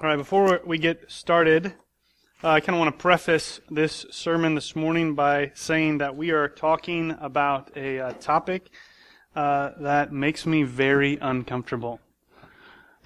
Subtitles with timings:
[0.00, 1.66] All right, before we get started,
[2.42, 6.32] uh, I kind of want to preface this sermon this morning by saying that we
[6.32, 8.70] are talking about a topic
[9.36, 12.00] uh, that makes me very uncomfortable.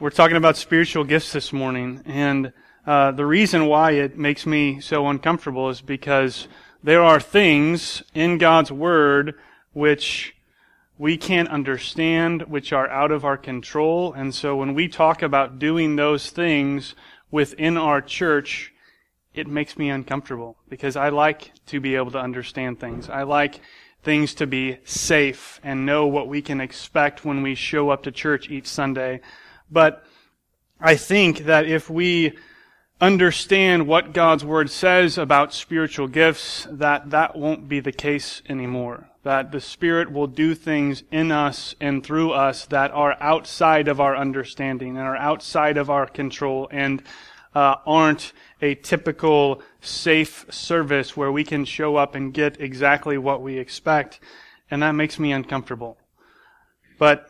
[0.00, 2.54] We're talking about spiritual gifts this morning, and
[2.86, 6.48] uh, the reason why it makes me so uncomfortable is because
[6.82, 9.34] there are things in God's Word
[9.74, 10.34] which
[10.98, 14.12] we can't understand, which are out of our control.
[14.12, 16.96] And so when we talk about doing those things
[17.30, 18.72] within our church,
[19.32, 23.08] it makes me uncomfortable because I like to be able to understand things.
[23.08, 23.60] I like
[24.02, 28.10] things to be safe and know what we can expect when we show up to
[28.10, 29.20] church each Sunday.
[29.70, 30.04] But
[30.80, 32.36] I think that if we
[33.00, 39.08] understand what God's Word says about spiritual gifts, that that won't be the case anymore
[39.28, 44.00] that the Spirit will do things in us and through us that are outside of
[44.00, 47.02] our understanding and are outside of our control and
[47.54, 53.42] uh, aren't a typical safe service where we can show up and get exactly what
[53.42, 54.18] we expect.
[54.70, 55.98] And that makes me uncomfortable.
[56.98, 57.28] But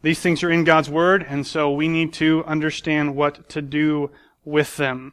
[0.00, 4.10] these things are in God's Word, and so we need to understand what to do
[4.42, 5.12] with them.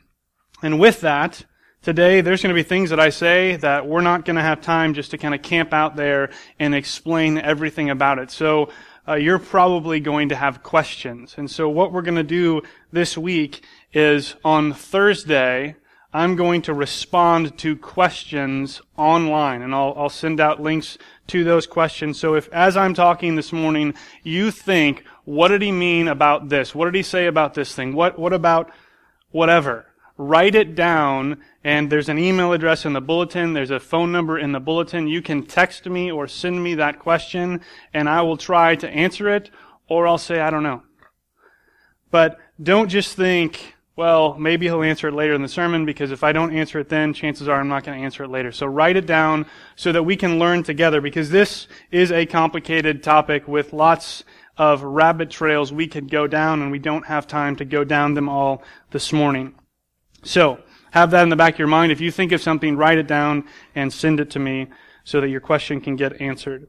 [0.62, 1.44] And with that,
[1.84, 4.62] Today, there's going to be things that I say that we're not going to have
[4.62, 8.31] time just to kind of camp out there and explain everything about it.
[8.31, 8.70] So,
[9.06, 11.36] uh, you're probably going to have questions.
[11.38, 12.62] And so what we're going to do
[12.94, 15.75] this week is on Thursday,
[16.14, 20.97] I'm going to respond to questions online and I'll, I'll send out links
[21.28, 22.18] to those questions.
[22.18, 26.73] So if, as I'm talking this morning, you think, what did he mean about this?
[26.73, 27.94] What did he say about this thing?
[27.94, 28.72] What, what about
[29.31, 29.86] whatever?
[30.17, 33.53] Write it down and there's an email address in the bulletin.
[33.53, 35.08] There's a phone number in the bulletin.
[35.08, 37.61] You can text me or send me that question
[37.94, 39.50] and I will try to answer it
[39.88, 40.84] or I'll say, I don't know.
[42.11, 46.23] But don't just think, well, maybe he'll answer it later in the sermon because if
[46.23, 48.52] I don't answer it then, chances are I'm not going to answer it later.
[48.52, 53.01] So write it down so that we can learn together because this is a complicated
[53.01, 54.24] topic with lots
[54.57, 58.13] of rabbit trails we could go down and we don't have time to go down
[58.13, 59.56] them all this morning.
[60.23, 60.59] So,
[60.91, 61.91] have that in the back of your mind.
[61.91, 63.45] If you think of something, write it down
[63.75, 64.67] and send it to me
[65.03, 66.67] so that your question can get answered.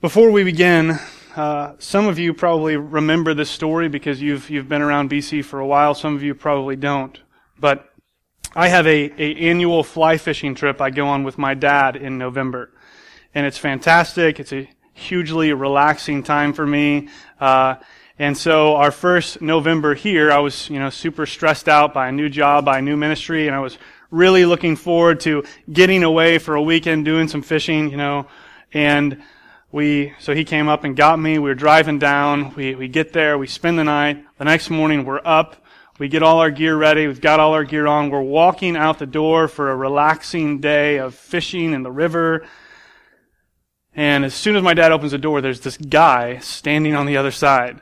[0.00, 0.98] Before we begin,
[1.34, 5.60] uh, some of you probably remember this story because you've you've been around BC for
[5.60, 5.94] a while.
[5.94, 7.18] Some of you probably don't.
[7.58, 7.88] But
[8.54, 12.18] I have a, a annual fly fishing trip I go on with my dad in
[12.18, 12.70] November,
[13.34, 14.38] and it's fantastic.
[14.38, 17.08] It's a hugely relaxing time for me.
[17.40, 17.76] Uh,
[18.18, 22.12] and so our first November here, I was, you know, super stressed out by a
[22.12, 23.76] new job, by a new ministry, and I was
[24.12, 25.42] really looking forward to
[25.72, 28.28] getting away for a weekend, doing some fishing, you know,
[28.72, 29.20] and
[29.72, 31.40] we, so he came up and got me.
[31.40, 32.54] We were driving down.
[32.54, 33.36] We, we get there.
[33.36, 34.24] We spend the night.
[34.38, 35.56] The next morning we're up.
[35.98, 37.08] We get all our gear ready.
[37.08, 38.10] We've got all our gear on.
[38.10, 42.46] We're walking out the door for a relaxing day of fishing in the river.
[43.96, 47.16] And as soon as my dad opens the door, there's this guy standing on the
[47.16, 47.80] other side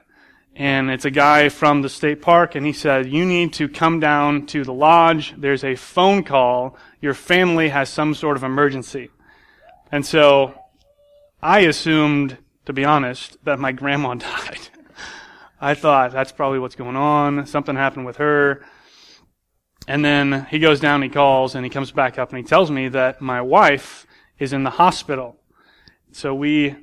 [0.54, 4.00] and it's a guy from the state park, and he said, You need to come
[4.00, 5.34] down to the lodge.
[5.36, 6.76] There's a phone call.
[7.00, 9.10] Your family has some sort of emergency.
[9.90, 10.54] And so
[11.42, 12.36] I assumed,
[12.66, 14.68] to be honest, that my grandma died.
[15.60, 17.46] I thought that's probably what's going on.
[17.46, 18.64] Something happened with her.
[19.88, 22.70] And then he goes down, he calls, and he comes back up and he tells
[22.70, 24.06] me that my wife
[24.38, 25.36] is in the hospital.
[26.12, 26.76] So we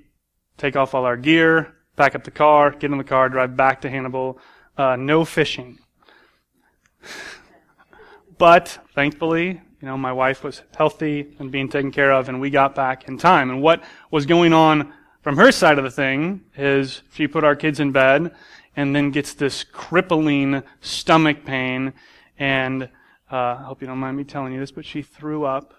[0.57, 3.81] take off all our gear, pack up the car, get in the car, drive back
[3.81, 4.39] to Hannibal.
[4.77, 5.77] Uh, no fishing.
[8.37, 12.49] but thankfully, you know, my wife was healthy and being taken care of, and we
[12.49, 13.49] got back in time.
[13.49, 17.55] And what was going on from her side of the thing is she put our
[17.55, 18.33] kids in bed
[18.77, 21.91] and then gets this crippling stomach pain.
[22.37, 22.83] And
[23.29, 25.73] uh, I hope you don't mind me telling you this, but she threw up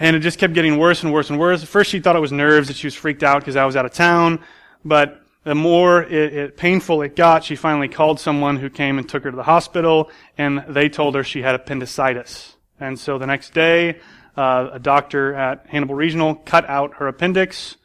[0.00, 1.62] and it just kept getting worse and worse and worse.
[1.62, 3.84] First, she thought it was nerves that she was freaked out because I was out
[3.84, 4.40] of town.
[4.82, 9.06] But the more it, it, painful it got, she finally called someone who came and
[9.06, 12.56] took her to the hospital, and they told her she had appendicitis.
[12.80, 14.00] And so the next day,
[14.36, 17.76] uh, a doctor at Hannibal Regional cut out her appendix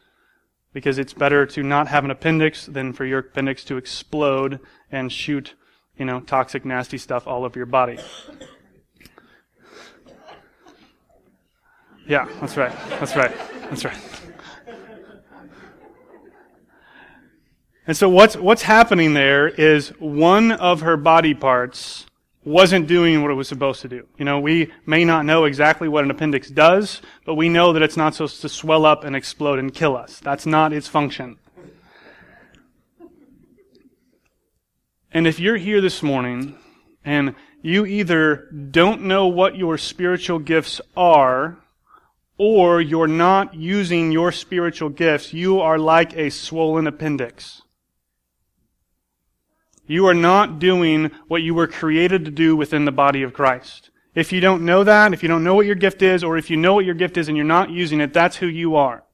[0.72, 4.58] because it's better to not have an appendix than for your appendix to explode
[4.90, 5.54] and shoot,
[5.98, 7.98] you know, toxic, nasty stuff all over your body.
[12.08, 12.72] Yeah, that's right.
[13.00, 13.34] That's right.
[13.68, 13.98] That's right.
[17.88, 22.06] And so what's, what's happening there is one of her body parts
[22.44, 24.06] wasn't doing what it was supposed to do.
[24.18, 27.82] You know, we may not know exactly what an appendix does, but we know that
[27.82, 30.20] it's not supposed to swell up and explode and kill us.
[30.20, 31.38] That's not its function.
[35.12, 36.56] And if you're here this morning
[37.04, 41.58] and you either don't know what your spiritual gifts are,
[42.38, 47.62] or you're not using your spiritual gifts, you are like a swollen appendix.
[49.86, 53.90] You are not doing what you were created to do within the body of Christ.
[54.14, 56.50] If you don't know that, if you don't know what your gift is, or if
[56.50, 59.04] you know what your gift is and you're not using it, that's who you are.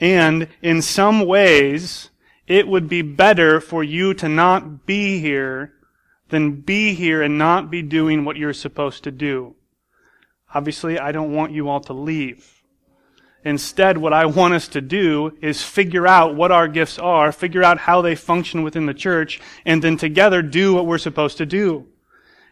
[0.00, 2.10] And in some ways,
[2.46, 5.74] it would be better for you to not be here
[6.30, 9.54] than be here and not be doing what you're supposed to do.
[10.54, 12.60] Obviously, I don't want you all to leave.
[13.44, 17.62] Instead, what I want us to do is figure out what our gifts are, figure
[17.62, 21.46] out how they function within the church, and then together do what we're supposed to
[21.46, 21.86] do.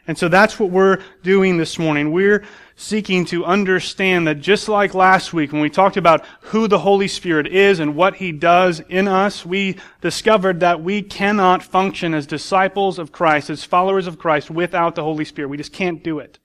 [0.06, 2.10] And so that's what we're doing this morning.
[2.12, 2.46] We're
[2.76, 7.08] seeking to understand that just like last week when we talked about who the Holy
[7.08, 12.26] Spirit is and what He does in us, we discovered that we cannot function as
[12.26, 15.48] disciples of Christ, as followers of Christ without the Holy Spirit.
[15.48, 16.38] We just can't do it.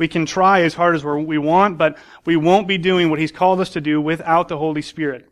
[0.00, 3.30] We can try as hard as we want, but we won't be doing what He's
[3.30, 5.28] called us to do without the Holy Spirit.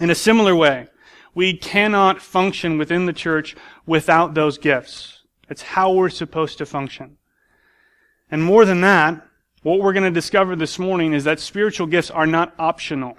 [0.00, 0.88] In a similar way,
[1.34, 3.54] we cannot function within the church
[3.84, 5.24] without those gifts.
[5.50, 7.18] It's how we're supposed to function.
[8.30, 9.20] And more than that,
[9.64, 13.18] what we're going to discover this morning is that spiritual gifts are not optional.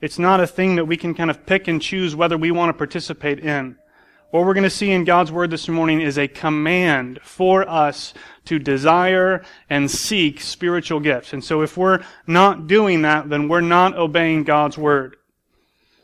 [0.00, 2.70] It's not a thing that we can kind of pick and choose whether we want
[2.70, 3.76] to participate in.
[4.30, 8.12] What we're going to see in God's Word this morning is a command for us
[8.44, 11.32] to desire and seek spiritual gifts.
[11.32, 15.16] And so if we're not doing that, then we're not obeying God's Word.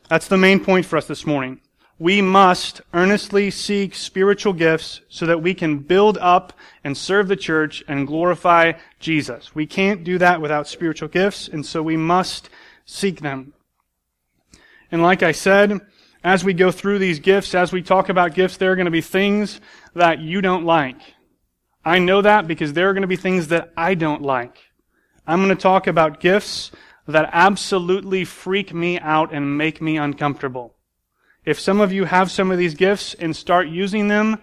[0.08, 1.60] That's the main point for us this morning.
[1.98, 7.36] We must earnestly seek spiritual gifts so that we can build up and serve the
[7.36, 9.54] church and glorify Jesus.
[9.54, 12.48] We can't do that without spiritual gifts, and so we must
[12.86, 13.52] seek them.
[14.90, 15.82] And like I said,
[16.24, 18.90] as we go through these gifts, as we talk about gifts, there are going to
[18.90, 19.60] be things
[19.94, 20.96] that you don't like.
[21.84, 24.56] I know that because there are going to be things that I don't like.
[25.26, 26.70] I'm going to talk about gifts
[27.06, 30.74] that absolutely freak me out and make me uncomfortable.
[31.44, 34.38] If some of you have some of these gifts and start using them,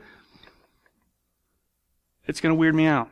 [2.28, 3.10] it's going to weird me out.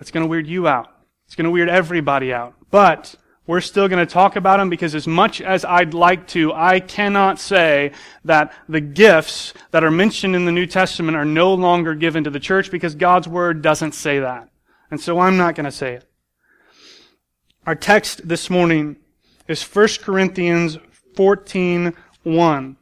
[0.00, 0.90] It's going to weird you out.
[1.26, 2.54] It's going to weird everybody out.
[2.72, 3.14] But
[3.50, 6.78] we're still going to talk about them because as much as I'd like to, I
[6.78, 7.90] cannot say
[8.24, 12.30] that the gifts that are mentioned in the New Testament are no longer given to
[12.30, 14.48] the church because God's Word doesn't say that.
[14.92, 16.08] And so I'm not going to say it.
[17.66, 18.98] Our text this morning
[19.48, 20.78] is 1 Corinthians
[21.16, 21.92] 14,
[22.22, 22.76] 1.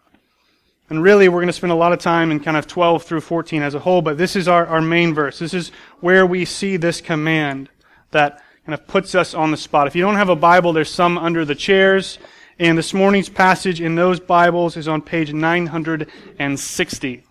[0.91, 3.23] And really, we're going to spend a lot of time in kind of 12 through
[3.23, 5.39] 14 as a whole, but this is our, our main verse.
[5.39, 7.71] This is where we see this command
[8.11, 9.87] that kind of puts us on the spot.
[9.87, 12.19] If you don't have a Bible, there's some under the chairs.
[12.59, 17.25] And this morning's passage in those Bibles is on page 960.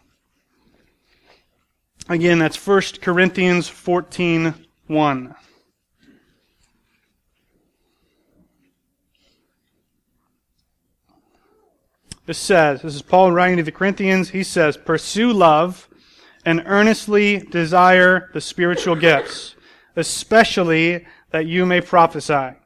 [2.10, 4.56] Again, that's 1 Corinthians 14,
[4.88, 5.36] 1.
[12.26, 15.88] This says, this is Paul writing to the Corinthians, he says, Pursue love
[16.44, 19.54] and earnestly desire the spiritual gifts,
[19.96, 21.06] especially
[21.38, 22.58] that you may prophesy.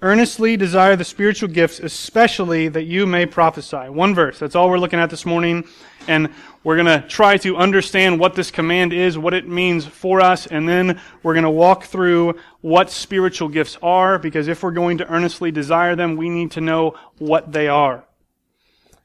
[0.00, 3.88] Earnestly desire the spiritual gifts, especially that you may prophesy.
[3.88, 4.38] One verse.
[4.38, 5.64] That's all we're looking at this morning.
[6.06, 6.32] And
[6.62, 10.46] we're going to try to understand what this command is, what it means for us,
[10.46, 14.98] and then we're going to walk through what spiritual gifts are, because if we're going
[14.98, 18.04] to earnestly desire them, we need to know what they are.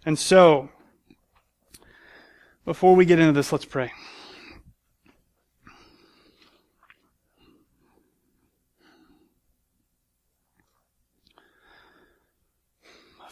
[0.06, 0.70] And so,
[2.66, 3.92] before we get into this, let's pray.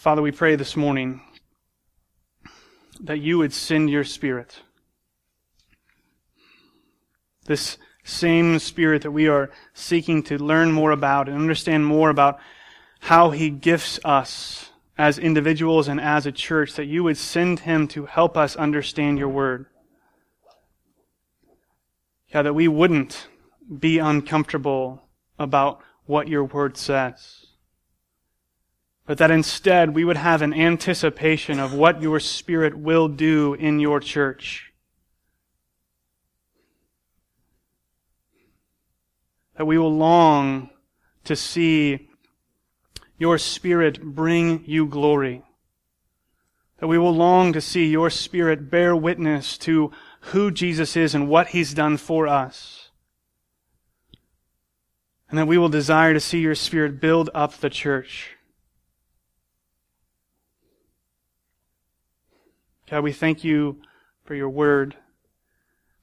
[0.07, 1.19] Father, we pray this morning
[3.01, 4.61] that you would send your Spirit.
[7.45, 12.39] This same Spirit that we are seeking to learn more about and understand more about
[13.01, 17.85] how He gifts us as individuals and as a church, that you would send Him
[17.89, 19.65] to help us understand your Word.
[22.29, 23.27] Yeah, that we wouldn't
[23.77, 25.01] be uncomfortable
[25.37, 27.46] about what your Word says
[29.07, 33.79] but that instead we would have an anticipation of what your Spirit will do in
[33.79, 34.73] your church.
[39.55, 40.69] That we will long
[41.23, 42.09] to see
[43.17, 45.41] your Spirit bring you glory.
[46.79, 51.29] That we will long to see your Spirit bear witness to who Jesus is and
[51.29, 52.89] what He's done for us.
[55.29, 58.36] And that we will desire to see your Spirit build up the church.
[62.89, 63.81] God, we thank you
[64.23, 64.95] for your word.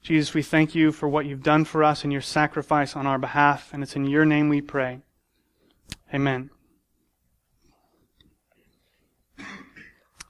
[0.02, 3.18] Jesus, we thank you for what you've done for us and your sacrifice on our
[3.18, 5.00] behalf, and it's in your name we pray.
[6.12, 6.50] Amen.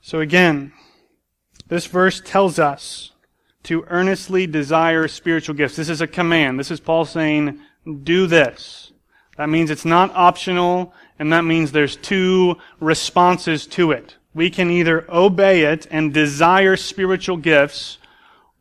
[0.00, 0.72] So again,
[1.66, 3.10] this verse tells us
[3.64, 5.74] to earnestly desire spiritual gifts.
[5.74, 6.60] This is a command.
[6.60, 7.58] This is Paul saying,
[8.04, 8.92] do this.
[9.36, 14.16] That means it's not optional, and that means there's two responses to it.
[14.34, 17.98] We can either obey it and desire spiritual gifts,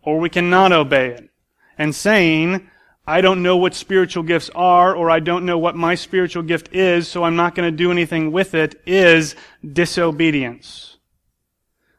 [0.03, 1.29] or we cannot obey it.
[1.77, 2.69] And saying,
[3.05, 6.73] I don't know what spiritual gifts are, or I don't know what my spiritual gift
[6.73, 9.35] is, so I'm not going to do anything with it, is
[9.73, 10.97] disobedience.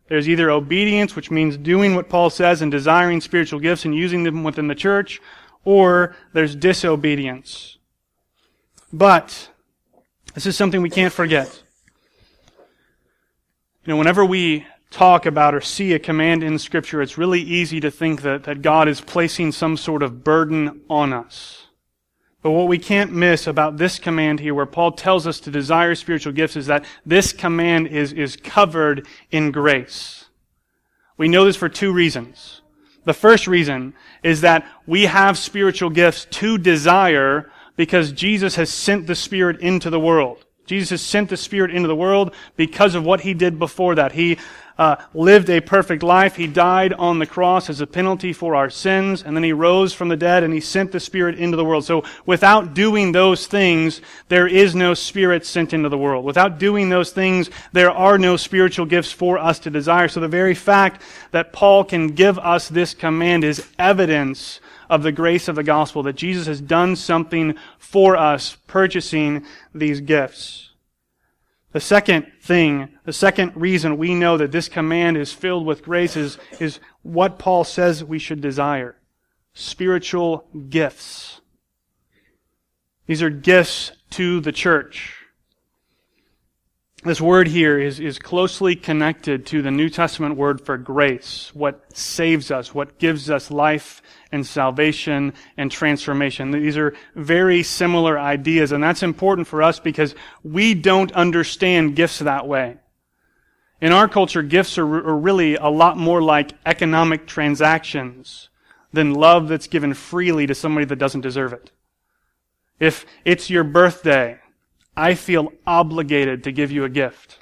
[0.08, 4.22] There's either obedience, which means doing what Paul says and desiring spiritual gifts and using
[4.22, 5.20] them within the church,
[5.64, 7.78] or there's disobedience.
[8.92, 9.48] But,
[10.34, 11.63] this is something we can't forget.
[13.86, 17.80] You know, whenever we talk about or see a command in Scripture, it's really easy
[17.80, 21.66] to think that, that God is placing some sort of burden on us.
[22.40, 25.94] But what we can't miss about this command here, where Paul tells us to desire
[25.94, 30.30] spiritual gifts, is that this command is, is covered in grace.
[31.18, 32.62] We know this for two reasons.
[33.04, 39.06] The first reason is that we have spiritual gifts to desire because Jesus has sent
[39.06, 40.43] the Spirit into the world.
[40.66, 44.12] Jesus sent the Spirit into the world because of what He did before that.
[44.12, 44.38] He
[44.78, 46.36] uh, lived a perfect life.
[46.36, 49.92] He died on the cross as a penalty for our sins, and then he rose
[49.92, 51.84] from the dead and he sent the Spirit into the world.
[51.84, 56.24] So without doing those things, there is no Spirit sent into the world.
[56.24, 60.08] Without doing those things, there are no spiritual gifts for us to desire.
[60.08, 65.12] So the very fact that Paul can give us this command is evidence of the
[65.12, 70.70] grace of the gospel, that Jesus has done something for us, purchasing these gifts.
[71.72, 76.16] The second thing, the second reason we know that this command is filled with grace
[76.16, 78.96] is, is what Paul says we should desire.
[79.54, 81.40] Spiritual gifts.
[83.06, 85.23] These are gifts to the church.
[87.04, 91.84] This word here is, is closely connected to the New Testament word for grace, what
[91.94, 94.00] saves us, what gives us life
[94.32, 96.50] and salvation and transformation.
[96.50, 102.20] These are very similar ideas, and that's important for us because we don't understand gifts
[102.20, 102.78] that way.
[103.82, 108.48] In our culture, gifts are, are really a lot more like economic transactions
[108.94, 111.70] than love that's given freely to somebody that doesn't deserve it.
[112.80, 114.38] If it's your birthday,
[114.96, 117.38] I feel obligated to give you a gift.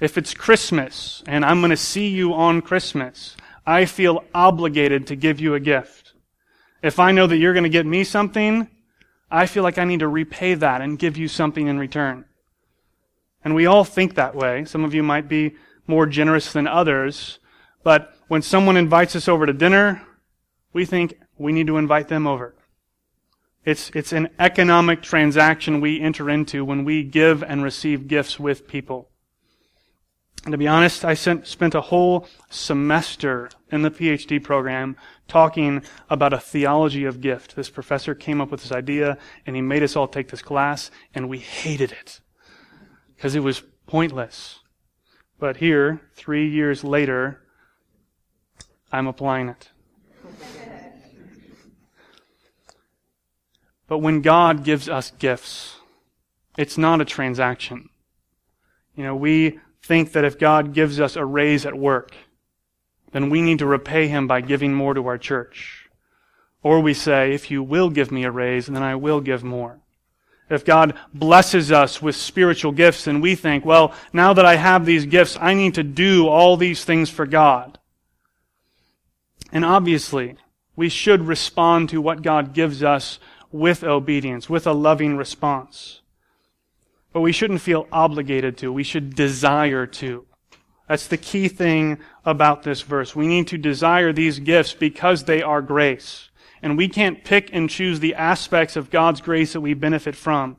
[0.00, 3.36] If it's Christmas and I'm going to see you on Christmas,
[3.66, 6.12] I feel obligated to give you a gift.
[6.82, 8.68] If I know that you're going to get me something,
[9.30, 12.24] I feel like I need to repay that and give you something in return.
[13.44, 14.64] And we all think that way.
[14.64, 17.38] Some of you might be more generous than others,
[17.82, 20.02] but when someone invites us over to dinner,
[20.72, 22.55] we think we need to invite them over.
[23.66, 28.68] It's, it's an economic transaction we enter into when we give and receive gifts with
[28.68, 29.10] people.
[30.44, 34.96] And to be honest, I sent, spent a whole semester in the PhD program
[35.26, 37.56] talking about a theology of gift.
[37.56, 40.92] This professor came up with this idea and he made us all take this class
[41.12, 42.20] and we hated it
[43.16, 44.60] because it was pointless.
[45.40, 47.42] But here, three years later,
[48.92, 49.70] I'm applying it.
[53.88, 55.76] But when God gives us gifts,
[56.58, 57.88] it's not a transaction.
[58.96, 62.12] You know, we think that if God gives us a raise at work,
[63.12, 65.88] then we need to repay him by giving more to our church.
[66.62, 69.78] Or we say, if you will give me a raise, then I will give more.
[70.48, 74.86] If God blesses us with spiritual gifts, then we think, well, now that I have
[74.86, 77.78] these gifts, I need to do all these things for God.
[79.52, 80.36] And obviously,
[80.76, 83.18] we should respond to what God gives us
[83.52, 86.00] with obedience, with a loving response.
[87.12, 88.72] But we shouldn't feel obligated to.
[88.72, 90.26] We should desire to.
[90.88, 93.16] That's the key thing about this verse.
[93.16, 96.30] We need to desire these gifts because they are grace.
[96.62, 100.56] And we can't pick and choose the aspects of God's grace that we benefit from.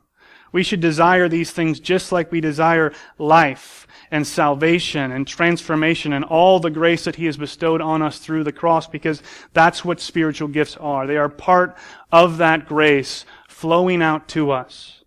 [0.52, 6.24] We should desire these things just like we desire life and salvation and transformation and
[6.24, 10.00] all the grace that He has bestowed on us through the cross because that's what
[10.00, 11.06] spiritual gifts are.
[11.06, 11.76] They are part
[12.10, 15.02] of that grace flowing out to us.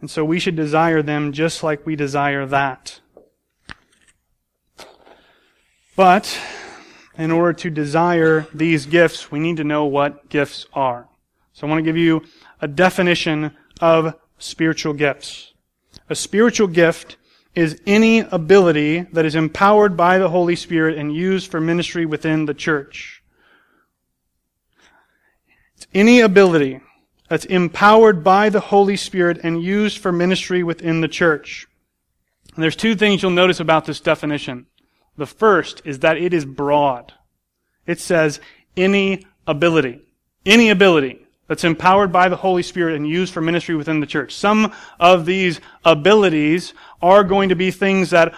[0.00, 3.00] And so we should desire them just like we desire that.
[5.96, 6.38] But,
[7.16, 11.08] in order to desire these gifts, we need to know what gifts are.
[11.54, 12.22] So I want to give you
[12.60, 15.52] a definition of spiritual gifts.
[16.08, 17.16] A spiritual gift
[17.54, 22.44] is any ability that is empowered by the Holy Spirit and used for ministry within
[22.44, 23.22] the church.
[25.76, 26.80] It's any ability
[27.28, 31.66] that's empowered by the Holy Spirit and used for ministry within the church.
[32.54, 34.66] And there's two things you'll notice about this definition.
[35.16, 37.14] The first is that it is broad.
[37.86, 38.40] It says
[38.76, 40.02] any ability.
[40.44, 44.34] Any ability that's empowered by the Holy Spirit and used for ministry within the church.
[44.34, 48.34] Some of these abilities are going to be things that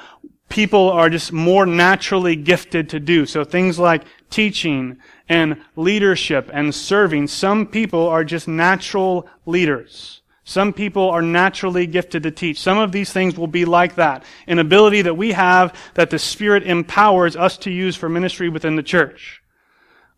[0.48, 3.26] people are just more naturally gifted to do.
[3.26, 4.98] So things like teaching
[5.28, 7.28] and leadership and serving.
[7.28, 10.22] Some people are just natural leaders.
[10.44, 12.58] Some people are naturally gifted to teach.
[12.58, 14.24] Some of these things will be like that.
[14.46, 18.76] An ability that we have that the Spirit empowers us to use for ministry within
[18.76, 19.42] the church.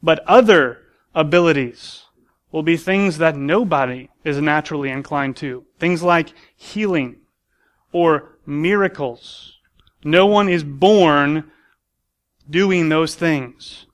[0.00, 0.78] But other
[1.16, 2.04] abilities
[2.52, 5.64] will be things that nobody is naturally inclined to.
[5.78, 7.16] Things like healing
[7.92, 9.58] or miracles.
[10.02, 11.50] No one is born
[12.48, 13.86] doing those things.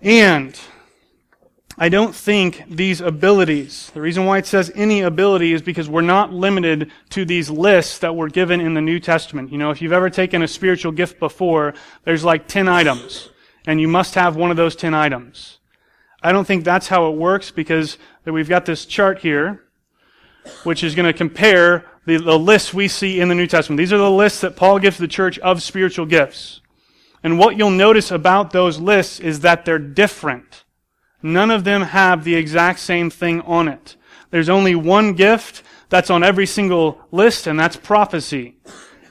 [0.00, 0.58] And
[1.78, 6.00] I don't think these abilities, the reason why it says any ability is because we're
[6.00, 9.52] not limited to these lists that were given in the New Testament.
[9.52, 13.28] You know, if you've ever taken a spiritual gift before, there's like 10 items,
[13.66, 15.58] and you must have one of those 10 items.
[16.26, 19.62] I don't think that's how it works because we've got this chart here,
[20.64, 23.78] which is going to compare the, the lists we see in the New Testament.
[23.78, 26.62] These are the lists that Paul gives the church of spiritual gifts.
[27.22, 30.64] And what you'll notice about those lists is that they're different.
[31.22, 33.94] None of them have the exact same thing on it.
[34.30, 38.56] There's only one gift that's on every single list, and that's prophecy.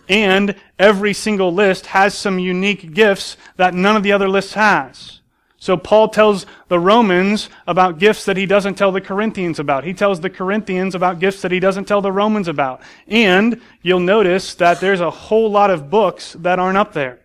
[0.09, 5.21] And every single list has some unique gifts that none of the other lists has.
[5.65, 9.83] So Paul tells the Romans about gifts that he doesn't tell the Corinthians about.
[9.83, 12.83] He tells the Corinthians about gifts that he doesn't tell the Romans about.
[13.07, 17.19] And you'll notice that there's a whole lot of books that aren't up there.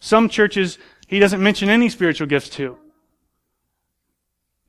[0.00, 2.78] Some churches he doesn't mention any spiritual gifts to.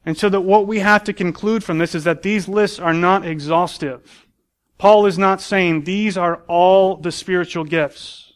[0.05, 2.93] And so that what we have to conclude from this is that these lists are
[2.93, 4.27] not exhaustive.
[4.77, 8.33] Paul is not saying these are all the spiritual gifts.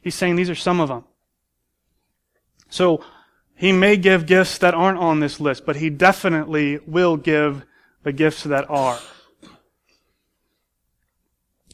[0.00, 1.06] He's saying these are some of them.
[2.70, 3.02] So
[3.62, 7.64] he may give gifts that aren't on this list, but he definitely will give
[8.02, 8.98] the gifts that are.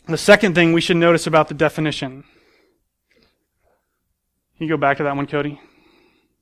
[0.07, 2.25] The second thing we should notice about the definition.
[4.59, 5.63] Can you go back to that one, Cody?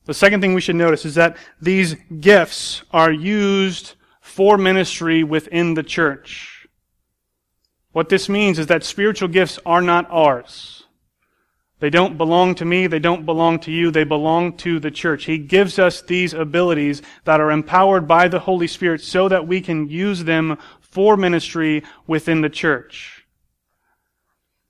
[0.07, 5.75] The second thing we should notice is that these gifts are used for ministry within
[5.75, 6.67] the church.
[7.93, 10.86] What this means is that spiritual gifts are not ours.
[11.79, 12.87] They don't belong to me.
[12.87, 13.91] They don't belong to you.
[13.91, 15.25] They belong to the church.
[15.25, 19.61] He gives us these abilities that are empowered by the Holy Spirit so that we
[19.61, 23.27] can use them for ministry within the church.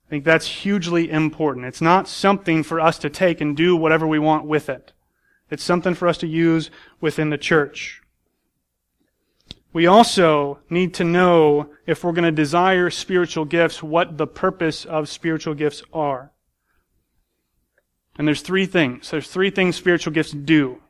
[0.05, 1.65] I think that's hugely important.
[1.65, 4.91] It's not something for us to take and do whatever we want with it.
[5.49, 8.01] It's something for us to use within the church.
[9.71, 14.83] We also need to know, if we're going to desire spiritual gifts, what the purpose
[14.85, 16.31] of spiritual gifts are.
[18.17, 19.11] And there's three things.
[19.11, 20.81] There's three things spiritual gifts do.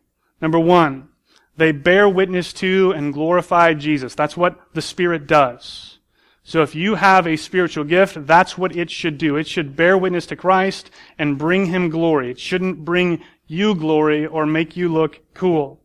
[0.42, 1.10] Number one,
[1.58, 4.16] they bear witness to and glorify Jesus.
[4.16, 5.98] That's what the Spirit does.
[6.44, 9.36] So if you have a spiritual gift, that's what it should do.
[9.36, 12.32] It should bear witness to Christ and bring Him glory.
[12.32, 15.82] It shouldn't bring you glory or make you look cool.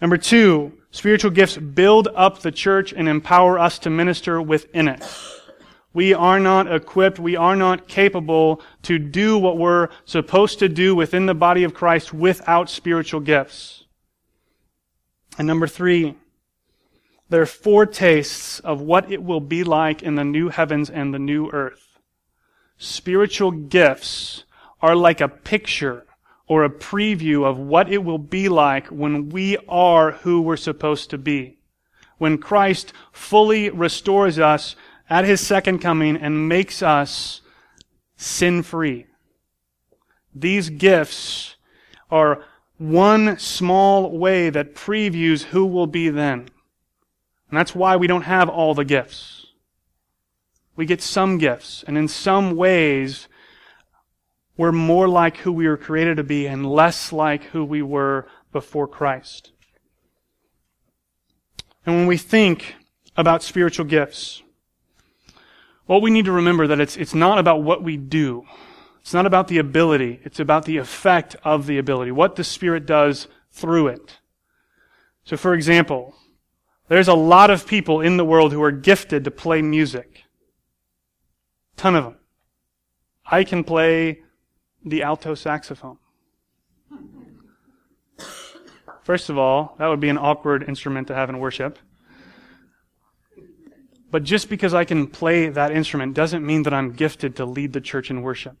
[0.00, 5.04] Number two, spiritual gifts build up the church and empower us to minister within it.
[5.94, 10.94] We are not equipped, we are not capable to do what we're supposed to do
[10.94, 13.84] within the body of Christ without spiritual gifts.
[15.38, 16.16] And number three,
[17.28, 21.18] there are foretastes of what it will be like in the new heavens and the
[21.18, 21.98] new earth.
[22.78, 24.44] Spiritual gifts
[24.80, 26.06] are like a picture
[26.46, 31.08] or a preview of what it will be like when we are who we're supposed
[31.10, 31.58] to be.
[32.18, 34.76] When Christ fully restores us
[35.08, 37.40] at his second coming and makes us
[38.16, 39.06] sin free.
[40.34, 41.56] These gifts
[42.10, 42.44] are
[42.78, 46.48] one small way that previews who will be then.
[47.48, 49.46] And that's why we don't have all the gifts.
[50.74, 53.28] We get some gifts, and in some ways,
[54.56, 58.26] we're more like who we were created to be and less like who we were
[58.52, 59.52] before Christ.
[61.84, 62.76] And when we think
[63.16, 64.42] about spiritual gifts,
[65.86, 68.46] what we need to remember that it's, it's not about what we do.
[69.00, 70.20] It's not about the ability.
[70.24, 72.12] It's about the effect of the ability.
[72.12, 74.18] What the Spirit does through it.
[75.24, 76.14] So for example,
[76.88, 80.24] there's a lot of people in the world who are gifted to play music.
[81.76, 82.16] Ton of them.
[83.26, 84.22] I can play
[84.84, 85.98] the alto saxophone.
[89.02, 91.78] First of all, that would be an awkward instrument to have in worship.
[94.12, 97.72] But just because I can play that instrument doesn't mean that I'm gifted to lead
[97.72, 98.58] the church in worship.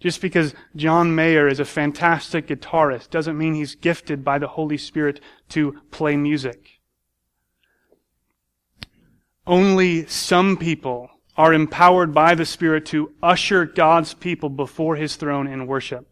[0.00, 4.76] Just because John Mayer is a fantastic guitarist doesn't mean he's gifted by the Holy
[4.76, 6.80] Spirit to play music.
[9.46, 15.46] Only some people are empowered by the Spirit to usher God's people before His throne
[15.46, 16.08] in worship.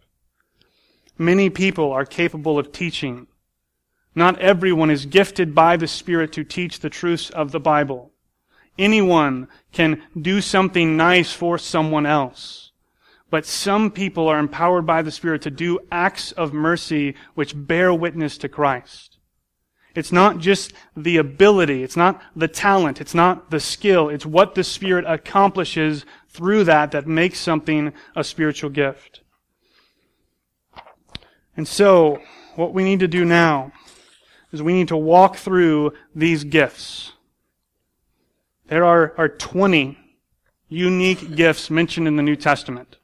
[1.18, 3.26] Many people are capable of teaching.
[4.14, 8.12] Not everyone is gifted by the Spirit to teach the truths of the Bible.
[8.78, 12.72] Anyone can do something nice for someone else.
[13.30, 17.92] But some people are empowered by the Spirit to do acts of mercy which bear
[17.92, 19.18] witness to Christ.
[19.94, 24.54] It's not just the ability, it's not the talent, it's not the skill, it's what
[24.54, 29.22] the Spirit accomplishes through that that makes something a spiritual gift.
[31.56, 32.20] And so,
[32.54, 33.72] what we need to do now
[34.52, 37.12] is we need to walk through these gifts.
[38.68, 39.98] There are, are 20
[40.68, 42.98] unique gifts mentioned in the New Testament.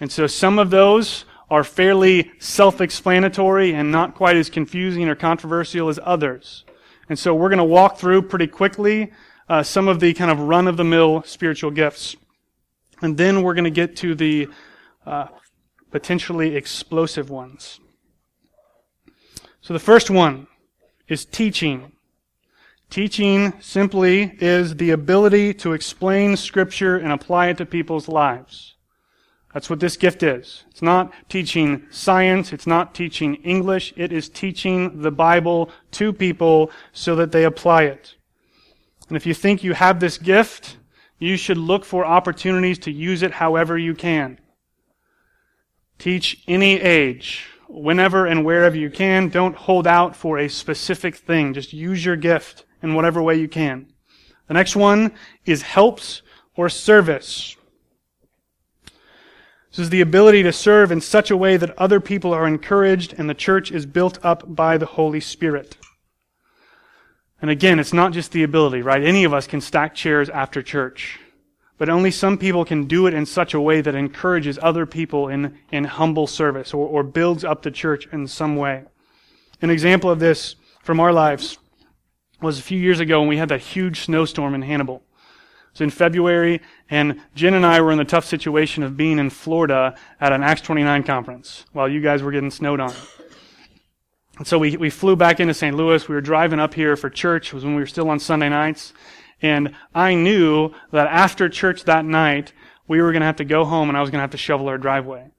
[0.00, 5.88] And so some of those are fairly self-explanatory and not quite as confusing or controversial
[5.88, 6.64] as others.
[7.08, 9.12] And so we're going to walk through pretty quickly
[9.48, 12.16] uh, some of the kind of run-of-the-mill spiritual gifts.
[13.02, 14.48] And then we're going to get to the
[15.04, 15.26] uh,
[15.90, 17.80] potentially explosive ones.
[19.60, 20.46] So the first one
[21.08, 21.92] is teaching.
[22.90, 28.74] Teaching simply is the ability to explain Scripture and apply it to people's lives.
[29.52, 30.64] That's what this gift is.
[30.70, 32.52] It's not teaching science.
[32.52, 33.94] It's not teaching English.
[33.96, 38.16] It is teaching the Bible to people so that they apply it.
[39.08, 40.76] And if you think you have this gift,
[41.18, 44.40] you should look for opportunities to use it however you can.
[45.98, 49.28] Teach any age, whenever and wherever you can.
[49.28, 51.54] Don't hold out for a specific thing.
[51.54, 53.86] Just use your gift in whatever way you can.
[54.46, 55.12] The next one
[55.44, 56.22] is helps
[56.54, 57.56] or service.
[59.70, 63.14] This is the ability to serve in such a way that other people are encouraged
[63.18, 65.76] and the church is built up by the Holy Spirit.
[67.42, 69.02] And again, it's not just the ability, right?
[69.02, 71.18] Any of us can stack chairs after church
[71.76, 75.28] but only some people can do it in such a way that encourages other people
[75.28, 78.84] in, in humble service or, or builds up the church in some way.
[79.60, 81.58] An example of this from our lives
[82.44, 84.96] was a few years ago when we had that huge snowstorm in Hannibal.
[84.96, 89.18] It was in February, and Jen and I were in the tough situation of being
[89.18, 92.94] in Florida at an Acts 29 conference while you guys were getting snowed on.
[94.36, 95.76] And so we, we flew back into St.
[95.76, 96.08] Louis.
[96.08, 97.48] We were driving up here for church.
[97.48, 98.92] It was when we were still on Sunday nights.
[99.40, 102.52] And I knew that after church that night,
[102.88, 104.38] we were going to have to go home and I was going to have to
[104.38, 105.30] shovel our driveway.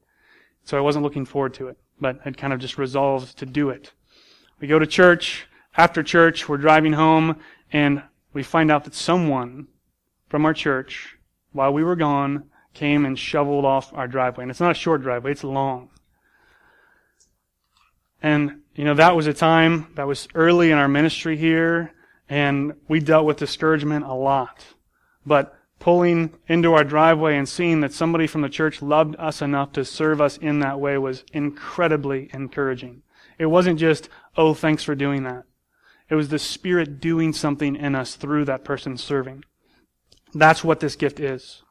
[0.63, 3.69] So I wasn't looking forward to it, but I'd kind of just resolved to do
[3.69, 3.91] it.
[4.59, 5.47] We go to church.
[5.77, 7.37] After church, we're driving home
[7.71, 9.67] and we find out that someone
[10.29, 11.17] from our church,
[11.51, 14.43] while we were gone, came and shoveled off our driveway.
[14.43, 15.89] And it's not a short driveway, it's long.
[18.21, 21.93] And, you know, that was a time that was early in our ministry here.
[22.29, 24.65] And we dealt with discouragement a lot.
[25.25, 29.73] But pulling into our driveway and seeing that somebody from the church loved us enough
[29.73, 33.03] to serve us in that way was incredibly encouraging.
[33.37, 35.43] It wasn't just, oh, thanks for doing that.
[36.09, 39.43] It was the Spirit doing something in us through that person serving.
[40.33, 41.63] That's what this gift is.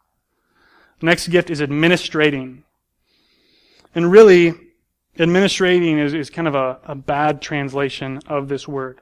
[1.01, 2.65] Next gift is administrating.
[3.95, 4.55] And really,
[5.19, 9.01] administrating is, is kind of a, a bad translation of this word.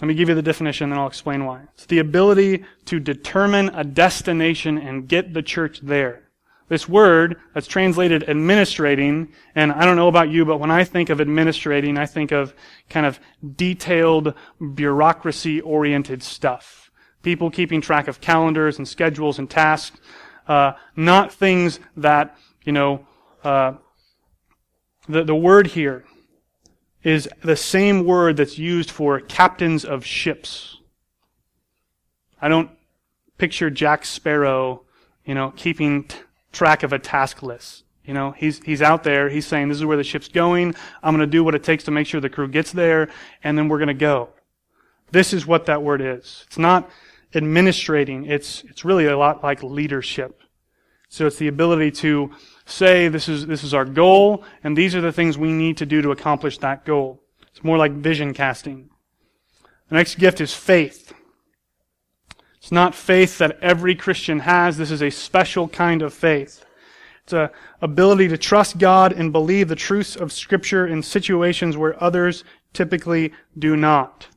[0.00, 1.62] Let me give you the definition and I'll explain why.
[1.74, 6.28] It's the ability to determine a destination and get the church there.
[6.68, 11.10] This word that's translated administrating, and I don't know about you, but when I think
[11.10, 12.54] of administrating, I think of
[12.88, 13.20] kind of
[13.56, 14.34] detailed,
[14.74, 16.90] bureaucracy-oriented stuff.
[17.22, 20.00] People keeping track of calendars and schedules and tasks,
[20.48, 23.06] uh, not things that, you know,
[23.44, 23.74] uh,
[25.08, 26.04] the, the word here
[27.02, 30.78] is the same word that's used for captains of ships.
[32.40, 32.70] I don't
[33.38, 34.84] picture Jack Sparrow,
[35.24, 36.18] you know, keeping t-
[36.52, 37.84] track of a task list.
[38.04, 41.14] You know, he's, he's out there, he's saying, this is where the ship's going, I'm
[41.14, 43.08] gonna do what it takes to make sure the crew gets there,
[43.44, 44.30] and then we're gonna go.
[45.12, 46.44] This is what that word is.
[46.46, 46.90] It's not
[47.34, 50.42] administrating, it's, it's really a lot like leadership.
[51.08, 52.32] So it's the ability to
[52.64, 55.86] say this is, this is our goal, and these are the things we need to
[55.86, 57.22] do to accomplish that goal.
[57.48, 58.88] It's more like vision casting.
[59.90, 61.12] The next gift is faith.
[62.62, 64.76] It's not faith that every Christian has.
[64.76, 66.64] This is a special kind of faith.
[67.24, 72.00] It's a ability to trust God and believe the truths of Scripture in situations where
[72.00, 74.28] others typically do not.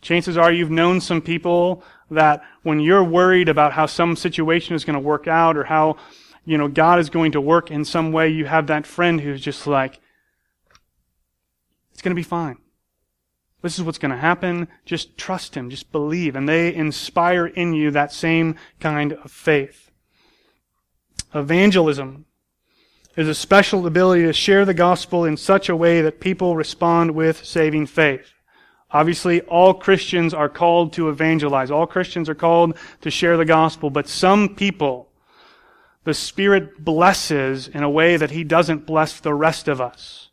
[0.00, 4.84] Chances are you've known some people that when you're worried about how some situation is
[4.84, 5.98] going to work out or how,
[6.44, 9.40] you know, God is going to work in some way, you have that friend who's
[9.40, 10.00] just like,
[11.92, 12.58] it's going to be fine.
[13.62, 14.68] This is what's going to happen.
[14.84, 15.70] Just trust Him.
[15.70, 16.36] Just believe.
[16.36, 19.90] And they inspire in you that same kind of faith.
[21.34, 22.24] Evangelism
[23.16, 27.10] is a special ability to share the gospel in such a way that people respond
[27.10, 28.32] with saving faith.
[28.90, 31.70] Obviously, all Christians are called to evangelize.
[31.70, 35.10] All Christians are called to share the gospel, but some people,
[36.04, 40.27] the Spirit blesses in a way that He doesn't bless the rest of us.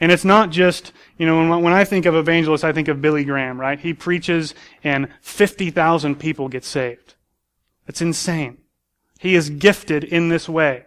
[0.00, 3.02] And it's not just, you know, when, when I think of evangelists, I think of
[3.02, 3.78] Billy Graham, right?
[3.78, 7.14] He preaches and 50,000 people get saved.
[7.86, 8.58] It's insane.
[9.18, 10.86] He is gifted in this way.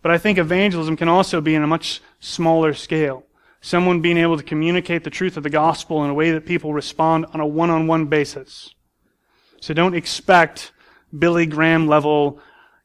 [0.00, 3.24] But I think evangelism can also be in a much smaller scale.
[3.60, 6.72] Someone being able to communicate the truth of the gospel in a way that people
[6.72, 8.74] respond on a one-on-one basis.
[9.60, 10.72] So don't expect
[11.18, 12.38] Billy Graham level,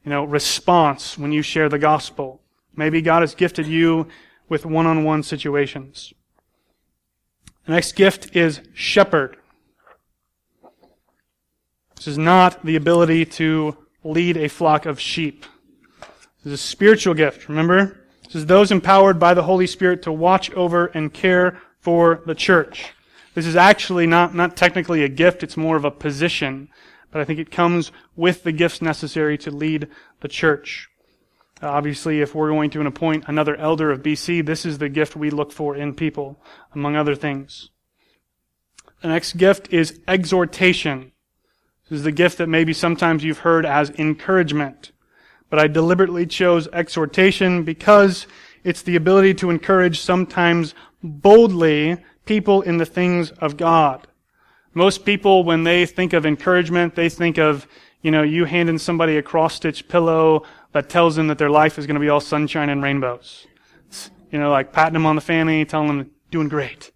[0.04, 2.40] you know, response when you share the gospel.
[2.74, 4.08] Maybe God has gifted you
[4.50, 6.12] with one-on-one situations.
[7.64, 9.38] The next gift is shepherd.
[11.96, 15.46] This is not the ability to lead a flock of sheep.
[16.42, 18.06] This is a spiritual gift, remember?
[18.24, 22.34] This is those empowered by the Holy Spirit to watch over and care for the
[22.34, 22.92] church.
[23.34, 26.68] This is actually not, not technically a gift, it's more of a position,
[27.12, 29.88] but I think it comes with the gifts necessary to lead
[30.20, 30.89] the church.
[31.62, 35.30] Obviously, if we're going to appoint another elder of BC, this is the gift we
[35.30, 36.40] look for in people,
[36.74, 37.70] among other things.
[39.02, 41.12] The next gift is exhortation.
[41.88, 44.92] This is the gift that maybe sometimes you've heard as encouragement
[45.50, 48.26] but I deliberately chose exhortation because
[48.62, 54.06] it's the ability to encourage sometimes boldly people in the things of God.
[54.72, 57.66] Most people, when they think of encouragement, they think of,
[58.02, 61.86] you know, you handing somebody a cross-stitch pillow that tells them that their life is
[61.86, 63.46] going to be all sunshine and rainbows.
[63.88, 66.92] It's, you know, like patting them on the fanny, telling them doing great.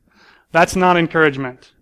[0.53, 1.73] That's not encouragement.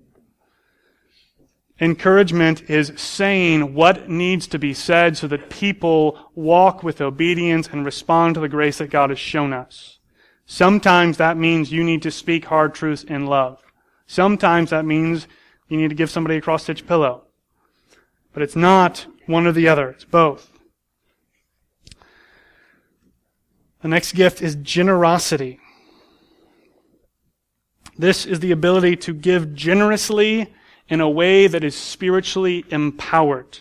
[1.81, 7.85] Encouragement is saying what needs to be said so that people walk with obedience and
[7.85, 9.99] respond to the grace that God has shown us.
[10.47, 13.61] Sometimes that means you need to speak hard truths in love.
[14.07, 15.27] Sometimes that means
[15.69, 17.25] you need to give somebody a cross stitch pillow.
[18.33, 20.52] But it's not one or the other, it's both.
[23.83, 25.59] The next gift is generosity.
[27.99, 30.53] This is the ability to give generously
[30.89, 33.59] in a way that is spiritually empowered.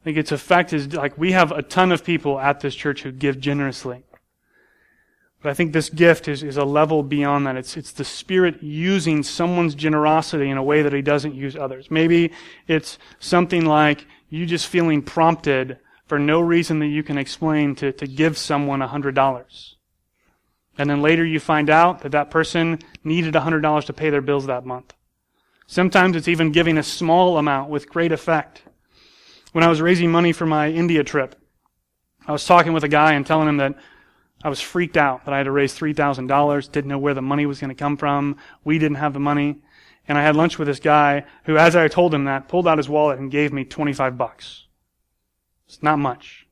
[0.00, 3.02] I think its effect is like we have a ton of people at this church
[3.02, 4.04] who give generously.
[5.42, 7.56] But I think this gift is, is a level beyond that.
[7.56, 11.90] It's, it's the Spirit using someone's generosity in a way that He doesn't use others.
[11.90, 12.32] Maybe
[12.66, 17.92] it's something like you just feeling prompted for no reason that you can explain to,
[17.92, 19.74] to give someone a $100.
[20.76, 24.20] And then later you find out that that person needed a $100 to pay their
[24.20, 24.92] bills that month.
[25.66, 28.62] Sometimes it's even giving a small amount with great effect.
[29.52, 31.36] When I was raising money for my India trip,
[32.26, 33.76] I was talking with a guy and telling him that
[34.42, 37.46] I was freaked out that I had to raise $3,000, didn't know where the money
[37.46, 38.36] was going to come from.
[38.62, 39.56] We didn't have the money.
[40.06, 42.76] And I had lunch with this guy who, as I told him that, pulled out
[42.76, 44.63] his wallet and gave me 25 bucks.
[45.66, 46.46] It's not much.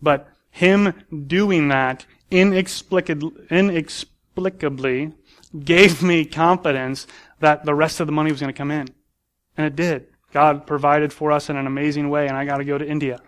[0.00, 0.94] But him
[1.26, 5.12] doing that inexplicably,
[5.64, 7.06] gave me confidence
[7.40, 8.88] that the rest of the money was going to come in.
[9.56, 10.08] And it did.
[10.32, 13.20] God provided for us in an amazing way, and I got to go to India.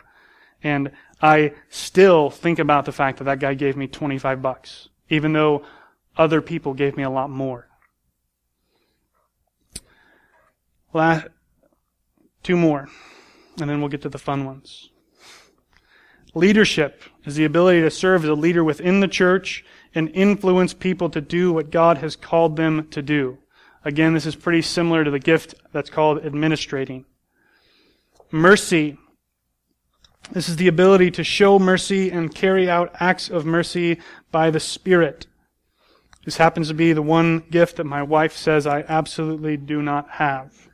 [0.63, 5.33] And I still think about the fact that that guy gave me 25 bucks, even
[5.33, 5.65] though
[6.17, 7.69] other people gave me a lot more.
[10.93, 11.29] Last,
[12.43, 12.89] two more,
[13.59, 14.91] and then we'll get to the fun ones.
[16.35, 21.11] Leadership is the ability to serve as a leader within the church and influence people
[21.11, 23.39] to do what God has called them to do.
[23.85, 27.05] Again, this is pretty similar to the gift that's called administrating.
[28.31, 28.97] Mercy.
[30.31, 33.99] This is the ability to show mercy and carry out acts of mercy
[34.31, 35.27] by the Spirit.
[36.25, 40.09] This happens to be the one gift that my wife says I absolutely do not
[40.11, 40.70] have.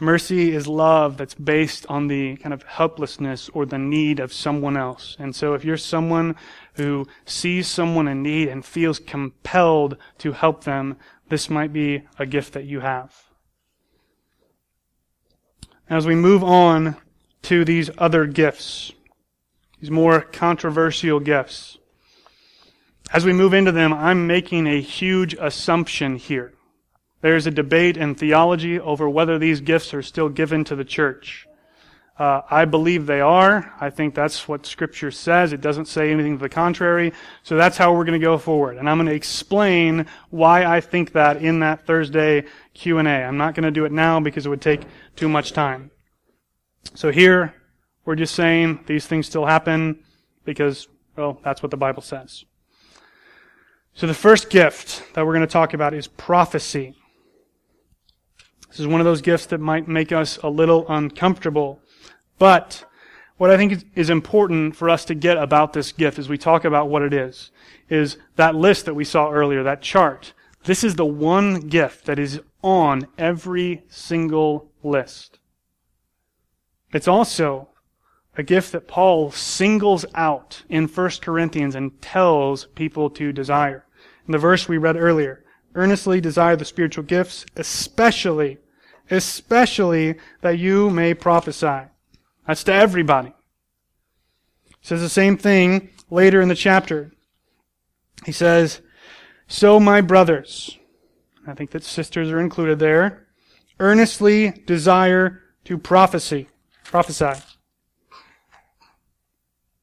[0.00, 4.76] Mercy is love that's based on the kind of helplessness or the need of someone
[4.76, 5.14] else.
[5.18, 6.36] And so if you're someone
[6.74, 10.96] who sees someone in need and feels compelled to help them,
[11.28, 13.14] this might be a gift that you have.
[15.88, 16.96] As we move on
[17.42, 18.92] to these other gifts,
[19.80, 21.78] these more controversial gifts.
[23.12, 26.52] As we move into them, I'm making a huge assumption here.
[27.20, 31.46] There's a debate in theology over whether these gifts are still given to the church.
[32.18, 33.72] Uh, I believe they are.
[33.80, 35.54] I think that's what Scripture says.
[35.54, 37.14] It doesn't say anything to the contrary.
[37.42, 38.76] So that's how we're going to go forward.
[38.76, 43.02] And I'm going to explain why I think that in that Thursday Q&A.
[43.02, 44.82] I'm not going to do it now because it would take
[45.16, 45.90] too much time.
[46.94, 47.54] So here,
[48.04, 50.04] we're just saying these things still happen
[50.44, 52.44] because, well, that's what the Bible says.
[53.94, 56.96] So the first gift that we're going to talk about is prophecy.
[58.70, 61.80] This is one of those gifts that might make us a little uncomfortable.
[62.38, 62.84] But
[63.36, 66.64] what I think is important for us to get about this gift as we talk
[66.64, 67.50] about what it is,
[67.88, 70.34] is that list that we saw earlier, that chart.
[70.64, 75.38] This is the one gift that is on every single list.
[76.92, 77.68] It's also
[78.36, 83.86] a gift that Paul singles out in 1 Corinthians and tells people to desire.
[84.26, 88.58] In the verse we read earlier, earnestly desire the spiritual gifts, especially,
[89.10, 91.82] especially that you may prophesy.
[92.46, 93.32] That's to everybody.
[94.80, 97.12] He says the same thing later in the chapter.
[98.24, 98.80] He says,
[99.46, 100.78] So my brothers,
[101.46, 103.26] I think that sisters are included there,
[103.78, 106.48] earnestly desire to prophecy,
[106.84, 107.40] prophesy.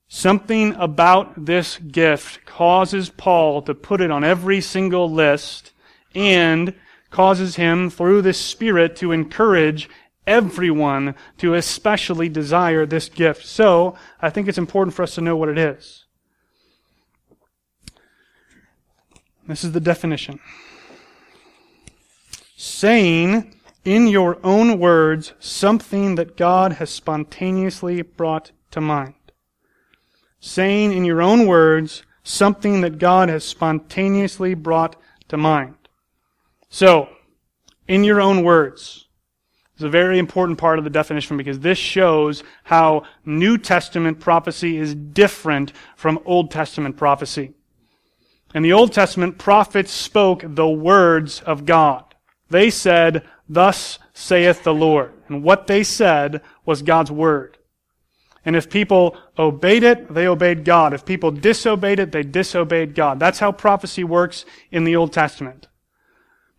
[0.09, 5.73] Something about this gift causes Paul to put it on every single list
[6.17, 6.73] and
[7.11, 9.87] causes him, through this Spirit, to encourage
[10.25, 13.45] everyone to especially desire this gift.
[13.45, 16.05] So, I think it's important for us to know what it is.
[19.47, 20.39] This is the definition.
[22.57, 29.13] Saying in your own words something that God has spontaneously brought to mind.
[30.41, 34.97] Saying in your own words something that God has spontaneously brought
[35.29, 35.76] to mind.
[36.69, 37.09] So,
[37.87, 39.07] in your own words,
[39.77, 44.77] is a very important part of the definition because this shows how New Testament prophecy
[44.77, 47.53] is different from Old Testament prophecy.
[48.55, 52.15] In the Old Testament, prophets spoke the words of God.
[52.49, 55.13] They said, Thus saith the Lord.
[55.27, 57.57] And what they said was God's word.
[58.45, 60.93] And if people obeyed it, they obeyed God.
[60.93, 63.19] If people disobeyed it, they disobeyed God.
[63.19, 65.67] That's how prophecy works in the Old Testament.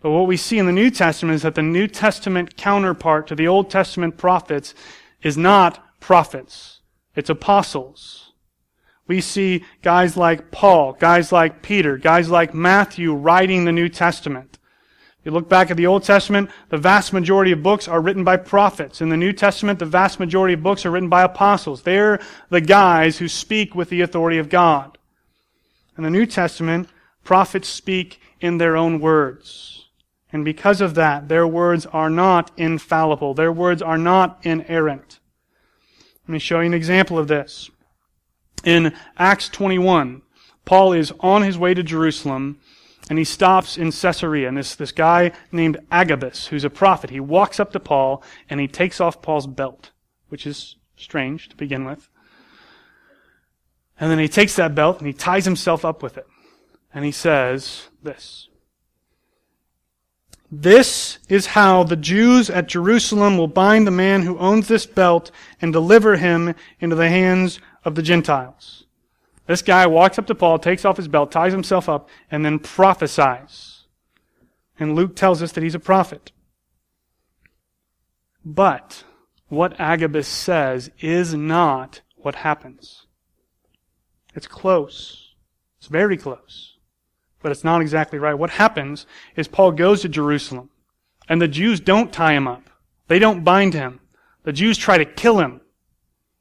[0.01, 3.35] But what we see in the New Testament is that the New Testament counterpart to
[3.35, 4.75] the Old Testament prophets
[5.23, 6.81] is not prophets.
[7.17, 8.33] It's apostles.
[9.09, 14.59] We see guys like Paul, guys like Peter, guys like Matthew writing the New Testament.
[15.25, 18.37] You look back at the Old Testament, the vast majority of books are written by
[18.37, 19.01] prophets.
[19.01, 21.83] In the New Testament, the vast majority of books are written by apostles.
[21.83, 24.97] They're the guys who speak with the authority of God.
[25.97, 26.89] In the New Testament,
[27.25, 29.78] prophets speak in their own words.
[30.33, 33.35] And because of that, their words are not infallible.
[33.35, 35.21] Their words are not inerrant.
[36.27, 37.71] Let me show you an example of this.
[38.65, 40.23] In Acts 21,
[40.65, 42.61] Paul is on his way to Jerusalem
[43.09, 44.49] and he stops in Caesarea.
[44.49, 48.61] And this, this guy named Agabus, who's a prophet, he walks up to Paul and
[48.61, 49.93] he takes off Paul's belt,
[50.29, 52.11] which is strange to begin with.
[53.99, 56.27] And then he takes that belt and he ties himself up with it.
[56.93, 58.48] And he says this
[60.51, 65.31] this is how the Jews at Jerusalem will bind the man who owns this belt
[65.61, 68.85] and deliver him into the hands of the Gentiles.
[69.47, 72.59] This guy walks up to Paul, takes off his belt, ties himself up, and then
[72.59, 73.85] prophesies.
[74.79, 76.33] And Luke tells us that he's a prophet.
[78.45, 79.05] But
[79.49, 83.07] what Agabus says is not what happens.
[84.35, 85.35] It's close.
[85.79, 86.68] It's very close
[87.43, 88.35] but it's not exactly right.
[88.35, 90.71] What happens is Paul goes to Jerusalem,
[91.29, 92.71] and the Jews don't tie him up.
[93.09, 94.01] They don't bind him.
[94.45, 95.61] The Jews try to kill him.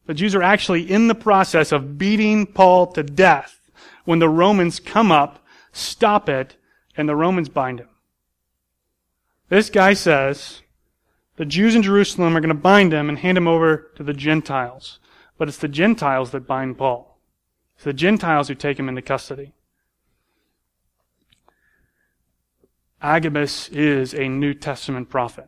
[0.05, 3.59] The Jews are actually in the process of beating Paul to death
[4.05, 6.55] when the Romans come up, stop it,
[6.95, 7.89] and the Romans bind him.
[9.49, 10.61] This guy says
[11.35, 14.13] the Jews in Jerusalem are going to bind him and hand him over to the
[14.13, 14.99] Gentiles.
[15.37, 17.19] But it's the Gentiles that bind Paul.
[17.75, 19.53] It's the Gentiles who take him into custody.
[23.01, 25.47] Agabus is a New Testament prophet.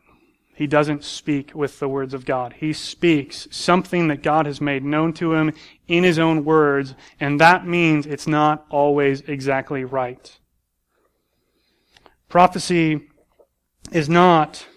[0.54, 2.56] He doesn't speak with the words of God.
[2.58, 5.54] He speaks something that God has made known to him
[5.88, 10.38] in his own words, and that means it's not always exactly right.
[12.28, 13.08] Prophecy
[13.92, 14.68] is not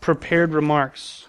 [0.00, 1.26] prepared remarks.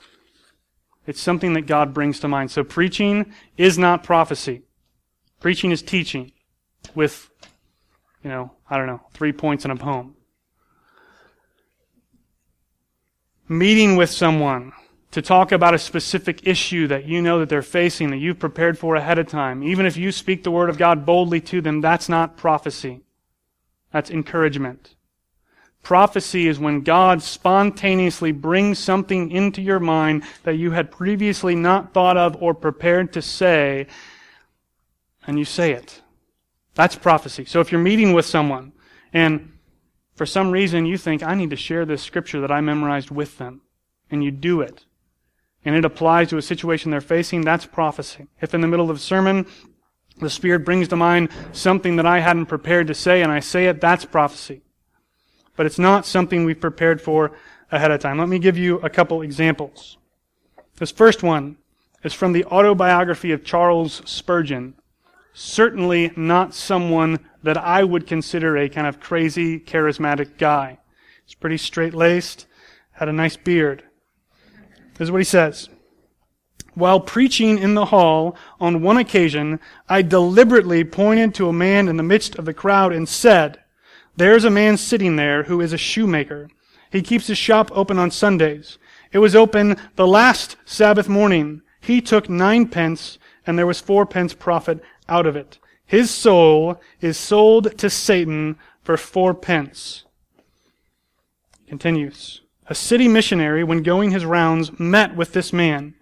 [1.05, 2.51] It's something that God brings to mind.
[2.51, 4.61] So preaching is not prophecy.
[5.41, 6.31] Preaching is teaching
[6.95, 7.29] with,
[8.23, 10.15] you know, I don't know, three points in a poem.
[13.47, 14.71] Meeting with someone
[15.11, 18.79] to talk about a specific issue that you know that they're facing, that you've prepared
[18.79, 19.61] for ahead of time.
[19.61, 23.01] Even if you speak the word of God boldly to them, that's not prophecy.
[23.91, 24.95] That's encouragement.
[25.83, 31.93] Prophecy is when God spontaneously brings something into your mind that you had previously not
[31.93, 33.85] thought of or prepared to say,
[35.27, 36.01] and you say it.
[36.75, 37.45] That's prophecy.
[37.45, 38.73] So if you're meeting with someone
[39.13, 39.51] and
[40.15, 43.37] for some reason you think, I need to share this scripture that I memorized with
[43.37, 43.61] them,
[44.11, 44.85] and you do it,
[45.65, 48.27] and it applies to a situation they're facing, that's prophecy.
[48.41, 49.47] If in the middle of a sermon,
[50.19, 53.65] the Spirit brings to mind something that I hadn't prepared to say, and I say
[53.67, 54.61] it, that's prophecy
[55.55, 57.31] but it's not something we've prepared for
[57.71, 58.17] ahead of time.
[58.17, 59.97] Let me give you a couple examples.
[60.77, 61.57] This first one
[62.03, 64.75] is from the autobiography of Charles Spurgeon.
[65.33, 70.79] Certainly not someone that I would consider a kind of crazy, charismatic guy.
[71.25, 72.45] He's pretty straight laced,
[72.91, 73.83] had a nice beard.
[74.95, 75.69] This is what he says.
[76.75, 79.59] While preaching in the hall on one occasion,
[79.89, 83.59] I deliberately pointed to a man in the midst of the crowd and said,
[84.15, 86.49] there's a man sitting there who is a shoemaker.
[86.91, 88.77] He keeps his shop open on Sundays.
[89.11, 91.63] It was open the last Sabbath morning.
[91.81, 93.17] He took nine pence,
[93.47, 95.57] and there was four pence profit out of it.
[95.85, 100.05] His soul is sold to Satan for four pence.
[101.67, 102.41] Continues.
[102.67, 105.95] A city missionary, when going his rounds, met with this man.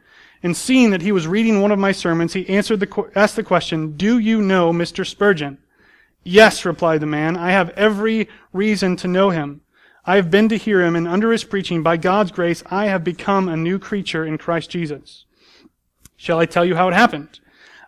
[0.43, 3.43] And seeing that he was reading one of my sermons, he answered the, asked the
[3.43, 5.05] question, Do you know Mr.
[5.05, 5.57] Spurgeon?
[6.23, 9.61] Yes, replied the man, I have every reason to know him.
[10.05, 13.03] I have been to hear him, and under his preaching, by God's grace, I have
[13.03, 15.25] become a new creature in Christ Jesus.
[16.15, 17.39] Shall I tell you how it happened?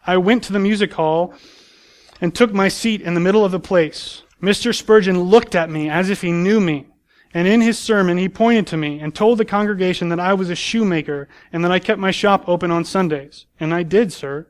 [0.05, 1.33] I went to the music hall
[2.21, 4.23] and took my seat in the middle of the place.
[4.41, 4.75] Mr.
[4.75, 6.87] Spurgeon looked at me as if he knew me.
[7.33, 10.49] And in his sermon, he pointed to me and told the congregation that I was
[10.49, 13.45] a shoemaker and that I kept my shop open on Sundays.
[13.59, 14.47] And I did, sir.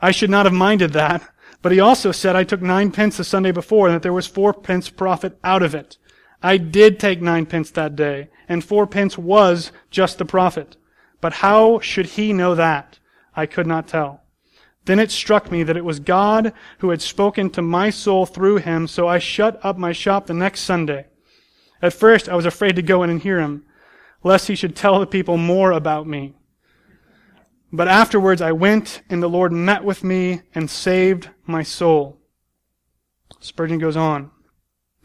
[0.00, 1.26] I should not have minded that.
[1.62, 4.26] But he also said, I took nine pence the Sunday before and that there was
[4.26, 5.96] four pence profit out of it.
[6.42, 10.76] I did take nine pence that day, and four pence was just the profit.
[11.20, 13.00] But how should he know that?
[13.34, 14.22] I could not tell.
[14.88, 18.56] Then it struck me that it was God who had spoken to my soul through
[18.56, 21.08] him, so I shut up my shop the next Sunday.
[21.82, 23.66] At first I was afraid to go in and hear him,
[24.24, 26.36] lest he should tell the people more about me.
[27.70, 32.18] But afterwards I went, and the Lord met with me and saved my soul.
[33.40, 34.30] Spurgeon goes on.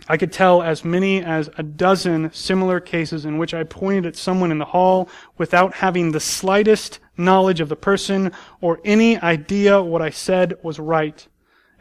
[0.07, 4.15] I could tell as many as a dozen similar cases in which I pointed at
[4.15, 9.81] someone in the hall without having the slightest knowledge of the person or any idea
[9.81, 11.27] what I said was right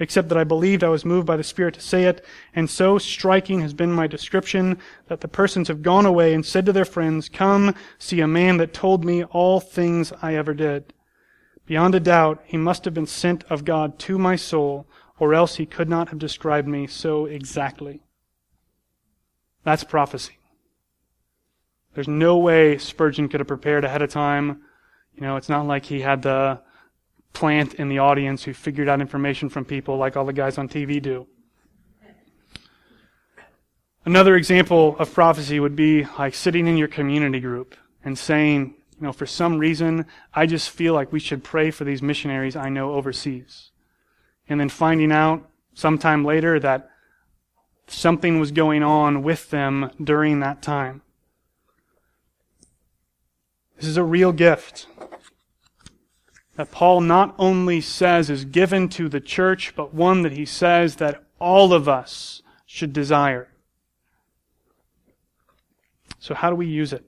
[0.02, 2.24] except that I believed I was moved by the Spirit to say it,
[2.54, 6.66] and so striking has been my description that the persons have gone away and said
[6.66, 10.92] to their friends, Come, see a man that told me all things I ever did.
[11.66, 14.88] Beyond a doubt, he must have been sent of God to my soul,
[15.20, 18.02] or else he could not have described me so exactly.
[19.62, 20.38] That's prophecy.
[21.94, 24.62] There's no way Spurgeon could have prepared ahead of time.
[25.22, 26.58] You know, it's not like he had the
[27.32, 30.68] plant in the audience who figured out information from people like all the guys on
[30.68, 31.28] TV do.
[34.04, 39.06] Another example of prophecy would be like sitting in your community group and saying, you
[39.06, 42.68] know, for some reason, I just feel like we should pray for these missionaries I
[42.68, 43.70] know overseas.
[44.48, 46.90] And then finding out sometime later that
[47.86, 51.02] something was going on with them during that time.
[53.76, 54.88] This is a real gift
[56.56, 60.96] that Paul not only says is given to the church, but one that he says
[60.96, 63.48] that all of us should desire.
[66.18, 67.04] So, how do we use it?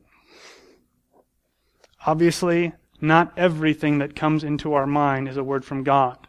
[2.07, 6.27] Obviously, not everything that comes into our mind is a word from God.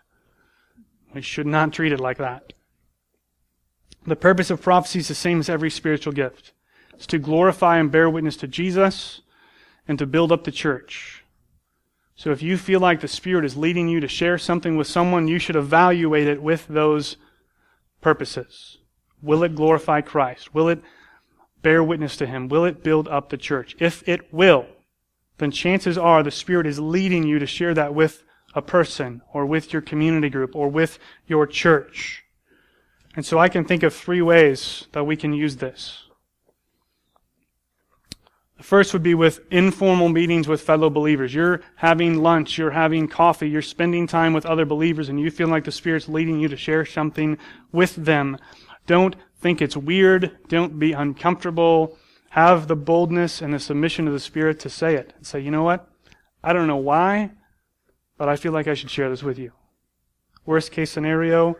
[1.14, 2.54] We should not treat it like that.
[4.06, 6.54] The purpose of prophecy is the same as every spiritual gift.
[6.94, 9.22] It's to glorify and bear witness to Jesus
[9.88, 11.25] and to build up the church.
[12.16, 15.28] So if you feel like the Spirit is leading you to share something with someone,
[15.28, 17.18] you should evaluate it with those
[18.00, 18.78] purposes.
[19.22, 20.54] Will it glorify Christ?
[20.54, 20.82] Will it
[21.62, 22.48] bear witness to Him?
[22.48, 23.76] Will it build up the church?
[23.80, 24.66] If it will,
[25.40, 29.46] then chances are the Spirit is leading you to share that with a person or
[29.46, 30.98] with your community group or with
[31.28, 32.24] your church.
[33.16, 36.05] And so I can think of three ways that we can use this.
[38.58, 41.34] The first would be with informal meetings with fellow believers.
[41.34, 45.50] You're having lunch, you're having coffee, you're spending time with other believers, and you feel
[45.50, 47.38] like the Spirit's leading you to share something
[47.74, 48.38] with them.
[48.88, 50.38] Don't think it's weird.
[50.48, 51.98] Don't be uncomfortable.
[52.30, 55.14] Have the boldness and the submission of the Spirit to say it.
[55.18, 55.90] And say, you know what?
[56.44, 57.32] I don't know why,
[58.18, 59.52] but I feel like I should share this with you.
[60.46, 61.58] Worst case scenario,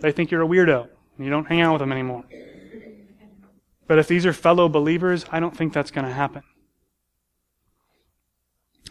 [0.00, 2.24] they think you're a weirdo and you don't hang out with them anymore.
[3.86, 6.42] But if these are fellow believers, I don't think that's going to happen.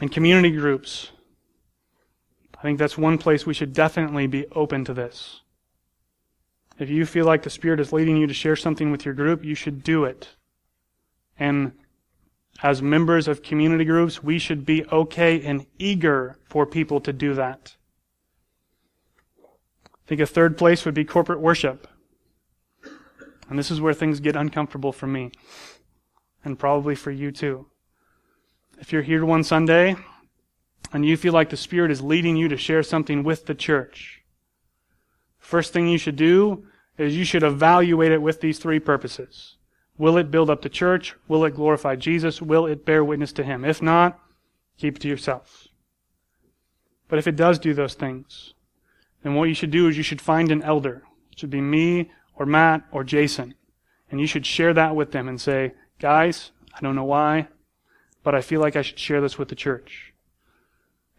[0.02, 1.12] In community groups,
[2.58, 5.42] I think that's one place we should definitely be open to this.
[6.78, 9.44] If you feel like the Spirit is leading you to share something with your group,
[9.44, 10.30] you should do it.
[11.38, 11.74] And
[12.64, 17.34] as members of community groups, we should be okay and eager for people to do
[17.34, 17.76] that.
[19.86, 21.88] I think a third place would be corporate worship.
[23.52, 25.30] And this is where things get uncomfortable for me,
[26.46, 27.66] and probably for you too.
[28.80, 29.98] If you're here one Sunday
[30.94, 34.22] and you feel like the Spirit is leading you to share something with the church,
[35.38, 36.66] first thing you should do
[36.98, 39.58] is you should evaluate it with these three purposes.
[39.98, 41.14] Will it build up the church?
[41.28, 42.42] Will it glorify Jesus?
[42.42, 43.66] Will it bear witness to Him?
[43.66, 44.18] If not,
[44.78, 45.68] keep it to yourself.
[47.10, 48.54] But if it does do those things,
[49.24, 51.04] then what you should do is you should find an elder.
[51.34, 53.54] It should be me or Matt or Jason.
[54.10, 57.48] And you should share that with them and say, guys, I don't know why,
[58.24, 60.14] but I feel like I should share this with the church.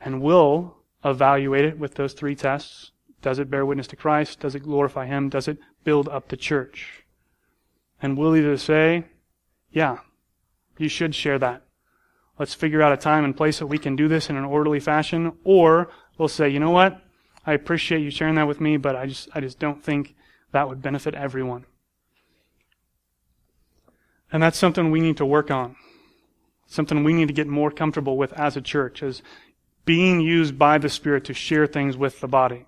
[0.00, 2.90] And we'll evaluate it with those three tests.
[3.22, 4.40] Does it bear witness to Christ?
[4.40, 5.28] Does it glorify Him?
[5.28, 7.04] Does it build up the church?
[8.02, 9.04] And we'll either say,
[9.70, 9.98] yeah,
[10.76, 11.62] you should share that.
[12.36, 14.80] Let's figure out a time and place that we can do this in an orderly
[14.80, 15.34] fashion.
[15.44, 17.00] Or we'll say, you know what?
[17.46, 20.16] I appreciate you sharing that with me, but I just, I just don't think
[20.52, 21.64] that would benefit everyone.
[24.30, 25.76] And that's something we need to work on.
[26.66, 29.22] Something we need to get more comfortable with as a church, is
[29.84, 32.66] being used by the Spirit to share things with the body.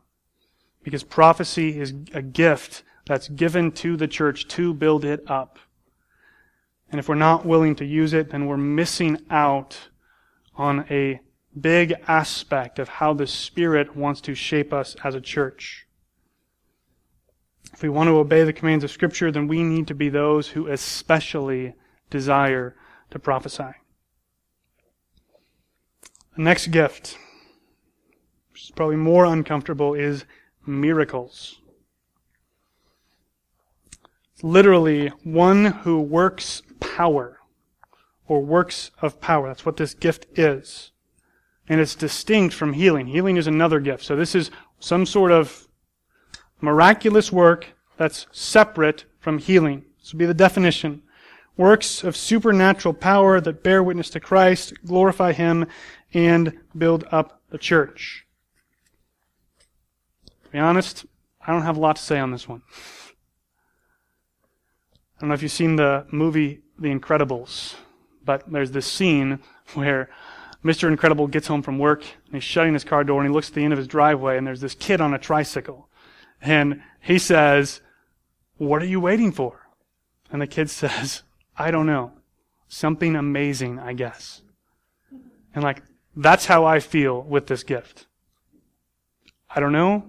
[0.83, 5.59] Because prophecy is a gift that's given to the church to build it up.
[6.91, 9.89] And if we're not willing to use it, then we're missing out
[10.57, 11.21] on a
[11.59, 15.87] big aspect of how the Spirit wants to shape us as a church.
[17.75, 20.47] If we want to obey the commands of Scripture, then we need to be those
[20.47, 21.75] who especially
[22.09, 22.77] desire
[23.11, 23.73] to prophesy.
[26.37, 27.19] The next gift,
[28.53, 30.25] which is probably more uncomfortable, is
[30.65, 31.61] miracles.
[34.45, 37.41] literally one who works power
[38.29, 39.49] or works of power.
[39.49, 40.93] That's what this gift is.
[41.69, 43.07] And it's distinct from healing.
[43.07, 44.05] Healing is another gift.
[44.05, 45.64] So this is some sort of
[46.61, 49.85] miraculous work that's separate from healing.
[50.01, 51.03] This would be the definition.
[51.57, 55.67] Works of supernatural power that bear witness to Christ, glorify Him,
[56.13, 58.27] and build up the church.
[60.45, 61.07] To be honest,
[61.47, 62.63] I don't have a lot to say on this one.
[65.17, 67.77] I don't know if you've seen the movie The Incredibles,
[68.25, 69.39] but there's this scene
[69.75, 70.11] where
[70.65, 70.89] Mr.
[70.89, 73.55] Incredible gets home from work and he's shutting his car door and he looks at
[73.55, 75.89] the end of his driveway and there's this kid on a tricycle.
[76.45, 77.81] And he says,
[78.59, 79.67] What are you waiting for?
[80.31, 81.23] And the kid says,
[81.57, 82.13] I don't know.
[82.69, 84.43] Something amazing, I guess.
[85.55, 85.83] And like,
[86.15, 88.07] that's how I feel with this gift.
[89.55, 90.05] I don't know,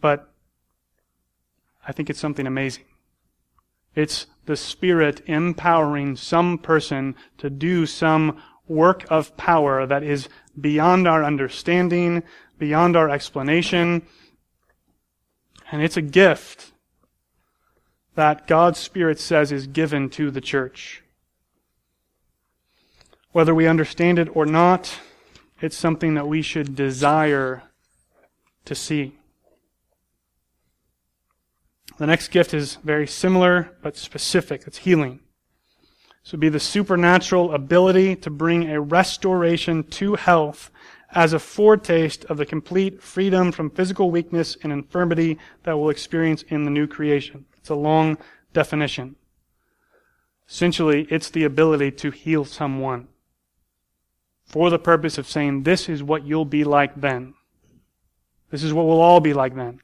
[0.00, 0.32] but
[1.86, 2.84] I think it's something amazing.
[3.94, 11.06] It's the Spirit empowering some person to do some work of power that is beyond
[11.06, 12.22] our understanding,
[12.58, 14.02] beyond our explanation.
[15.74, 16.70] And it's a gift
[18.14, 21.02] that God's Spirit says is given to the church.
[23.32, 25.00] Whether we understand it or not,
[25.60, 27.64] it's something that we should desire
[28.66, 29.18] to see.
[31.98, 34.68] The next gift is very similar but specific.
[34.68, 35.18] It's healing.
[36.22, 40.70] This would be the supernatural ability to bring a restoration to health
[41.14, 46.42] as a foretaste of the complete freedom from physical weakness and infirmity that we'll experience
[46.48, 47.44] in the new creation.
[47.58, 48.18] It's a long
[48.52, 49.14] definition.
[50.48, 53.08] Essentially, it's the ability to heal someone
[54.44, 57.34] for the purpose of saying, this is what you'll be like then.
[58.50, 59.80] This is what we'll all be like then.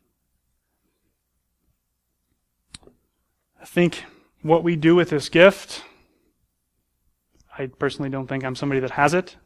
[3.61, 4.05] I think
[4.43, 5.83] what we do with this gift,
[7.57, 9.37] I personally don't think I'm somebody that has it,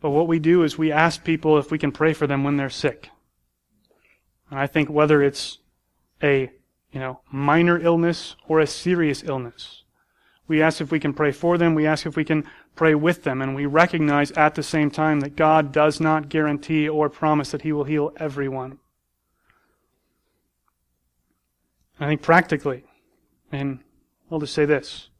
[0.00, 2.56] but what we do is we ask people if we can pray for them when
[2.56, 3.10] they're sick.
[4.50, 5.58] And I think whether it's
[6.22, 6.50] a,
[6.92, 9.82] you know, minor illness or a serious illness,
[10.48, 11.74] We ask if we can pray for them.
[11.74, 12.44] We ask if we can
[12.74, 13.42] pray with them.
[13.42, 17.62] And we recognize at the same time that God does not guarantee or promise that
[17.62, 18.78] He will heal everyone.
[22.00, 22.84] I think practically,
[23.52, 23.80] and
[24.30, 25.10] I'll just say this.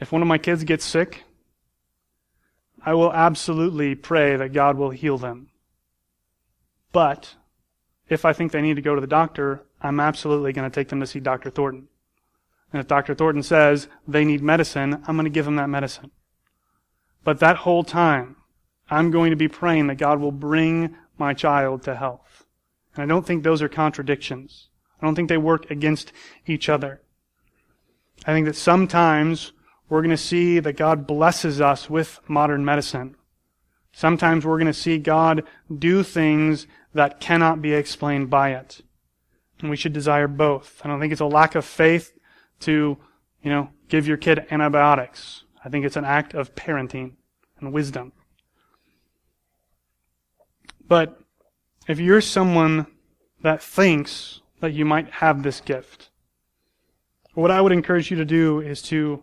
[0.00, 1.24] If one of my kids gets sick,
[2.84, 5.48] I will absolutely pray that God will heal them.
[6.92, 7.34] But
[8.08, 10.88] if I think they need to go to the doctor, I'm absolutely going to take
[10.88, 11.50] them to see Dr.
[11.50, 11.88] Thornton.
[12.72, 13.14] And if Dr.
[13.14, 16.10] Thornton says they need medicine, I'm going to give them that medicine.
[17.24, 18.36] But that whole time,
[18.88, 22.44] I'm going to be praying that God will bring my child to health.
[22.94, 24.68] And I don't think those are contradictions.
[25.00, 26.12] I don't think they work against
[26.46, 27.00] each other.
[28.26, 29.52] I think that sometimes
[29.90, 33.16] we're going to see that God blesses us with modern medicine.
[33.92, 35.44] Sometimes we're going to see God
[35.76, 38.80] do things that cannot be explained by it.
[39.60, 40.80] And we should desire both.
[40.82, 42.18] I don't think it's a lack of faith
[42.60, 42.96] to,
[43.42, 45.44] you know, give your kid antibiotics.
[45.62, 47.16] I think it's an act of parenting
[47.58, 48.12] and wisdom.
[50.88, 51.20] But
[51.86, 52.86] if you're someone
[53.42, 56.10] that thinks that you might have this gift.
[57.34, 59.22] What I would encourage you to do is to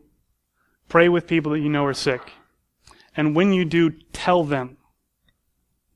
[0.87, 2.21] pray with people that you know are sick.
[3.15, 4.77] And when you do, tell them.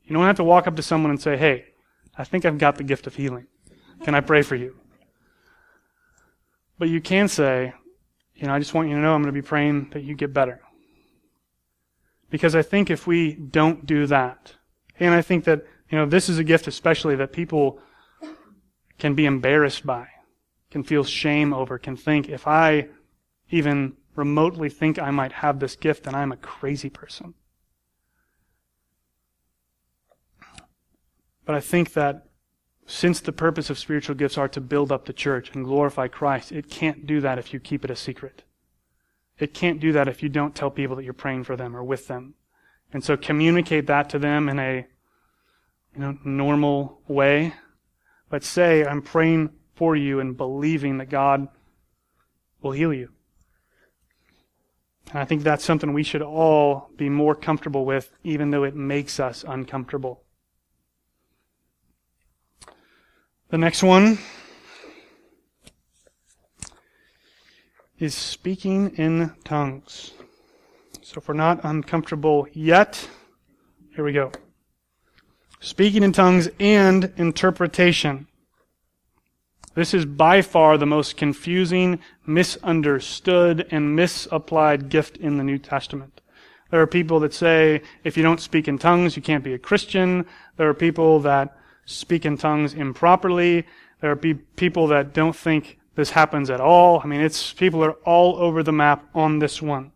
[0.04, 1.66] You don't have to walk up to someone and say, hey,
[2.18, 3.48] I think I've got the gift of healing.
[4.04, 4.76] Can I pray for you?
[6.78, 7.74] But you can say,
[8.36, 10.16] you know, I just want you to know I'm going to be praying that you
[10.16, 10.62] get better.
[12.30, 14.56] Because I think if we don't do that,
[15.00, 17.80] and I think that, you know, this is a gift especially that people
[18.98, 20.08] can be embarrassed by,
[20.72, 22.88] can feel shame over, can think, if I
[23.50, 27.34] even remotely think I might have this gift, then I'm a crazy person.
[31.46, 32.28] But I think that
[32.86, 36.52] since the purpose of spiritual gifts are to build up the church and glorify Christ,
[36.52, 38.44] it can't do that if you keep it a secret.
[39.40, 41.84] It can't do that if you don't tell people that you're praying for them or
[41.84, 42.36] with them.
[42.94, 44.88] And so communicate that to them in a
[45.96, 47.54] you know, normal way
[48.32, 51.50] but say, I'm praying for you and believing that God
[52.62, 53.10] will heal you.
[55.12, 58.76] And I think that's something we should all be more comfortable with, even though it
[58.76, 60.24] makes us uncomfortable.
[63.50, 64.18] The next one
[68.00, 70.12] is speaking in tongues.
[71.02, 73.10] So if we're not uncomfortable yet,
[73.94, 74.32] here we go
[75.62, 78.28] speaking in tongues and interpretation.
[79.74, 86.22] This is by far the most confusing, misunderstood, and misapplied gift in the New Testament.
[86.72, 89.60] There are people that say if you don't speak in tongues, you can't be a
[89.60, 90.26] Christian.
[90.58, 93.66] There are people that speak in tongues improperly.
[94.02, 97.02] There are pe- people that don't think this happens at all.
[97.04, 99.92] I mean, it's people are all over the map on this one.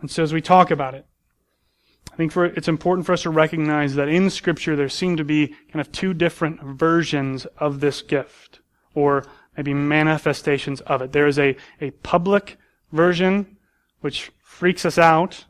[0.00, 1.06] And so as we talk about it,
[2.14, 5.24] I think for, it's important for us to recognize that in Scripture there seem to
[5.24, 8.60] be kind of two different versions of this gift,
[8.94, 9.24] or
[9.56, 11.10] maybe manifestations of it.
[11.10, 12.56] There is a, a public
[12.92, 13.56] version,
[14.00, 15.44] which freaks us out,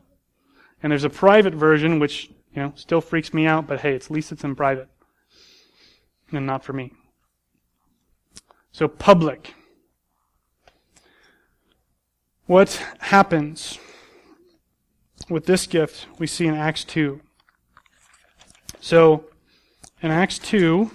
[0.81, 4.09] and there's a private version, which, you know, still freaks me out, but hey, at
[4.09, 4.89] least it's in private,
[6.31, 6.93] and not for me.
[8.71, 9.53] So public.
[12.47, 13.77] What happens
[15.29, 17.19] with this gift we see in Acts 2.
[18.79, 19.25] So,
[20.01, 20.91] in Acts 2,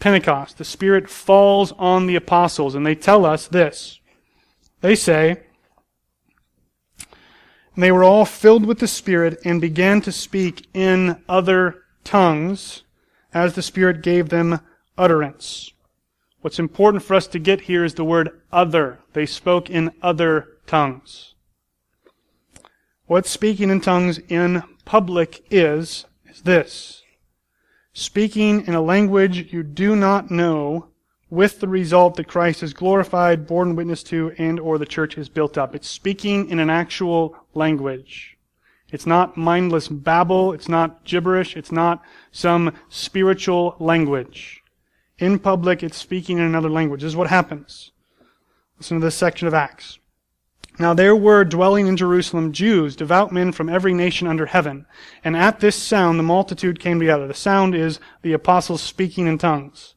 [0.00, 4.00] Pentecost, the Spirit falls on the apostles, and they tell us this.
[4.80, 5.44] They say,
[7.76, 12.82] They were all filled with the Spirit and began to speak in other tongues
[13.32, 14.60] as the Spirit gave them
[14.98, 15.72] utterance.
[16.40, 19.00] What's important for us to get here is the word other.
[19.14, 21.33] They spoke in other tongues.
[23.06, 27.02] What speaking in tongues in public is, is this.
[27.92, 30.88] Speaking in a language you do not know
[31.28, 35.28] with the result that Christ is glorified, borne witness to, and or the church is
[35.28, 35.74] built up.
[35.74, 38.38] It's speaking in an actual language.
[38.90, 40.52] It's not mindless babble.
[40.52, 41.56] It's not gibberish.
[41.56, 42.02] It's not
[42.32, 44.62] some spiritual language.
[45.18, 47.02] In public, it's speaking in another language.
[47.02, 47.90] This is what happens.
[48.78, 49.98] Listen to this section of Acts.
[50.78, 54.86] Now there were dwelling in Jerusalem Jews, devout men from every nation under heaven.
[55.22, 57.28] And at this sound the multitude came together.
[57.28, 59.94] The sound is the apostles speaking in tongues.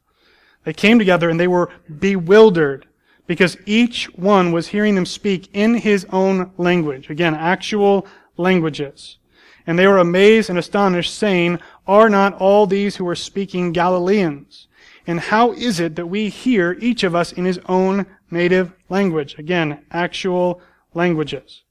[0.64, 2.86] They came together and they were bewildered
[3.26, 7.10] because each one was hearing them speak in his own language.
[7.10, 8.06] Again, actual
[8.36, 9.18] languages.
[9.66, 14.66] And they were amazed and astonished, saying, Are not all these who are speaking Galileans?
[15.06, 19.38] And how is it that we hear each of us in his own native language.
[19.38, 20.60] Again, actual
[20.94, 21.62] languages.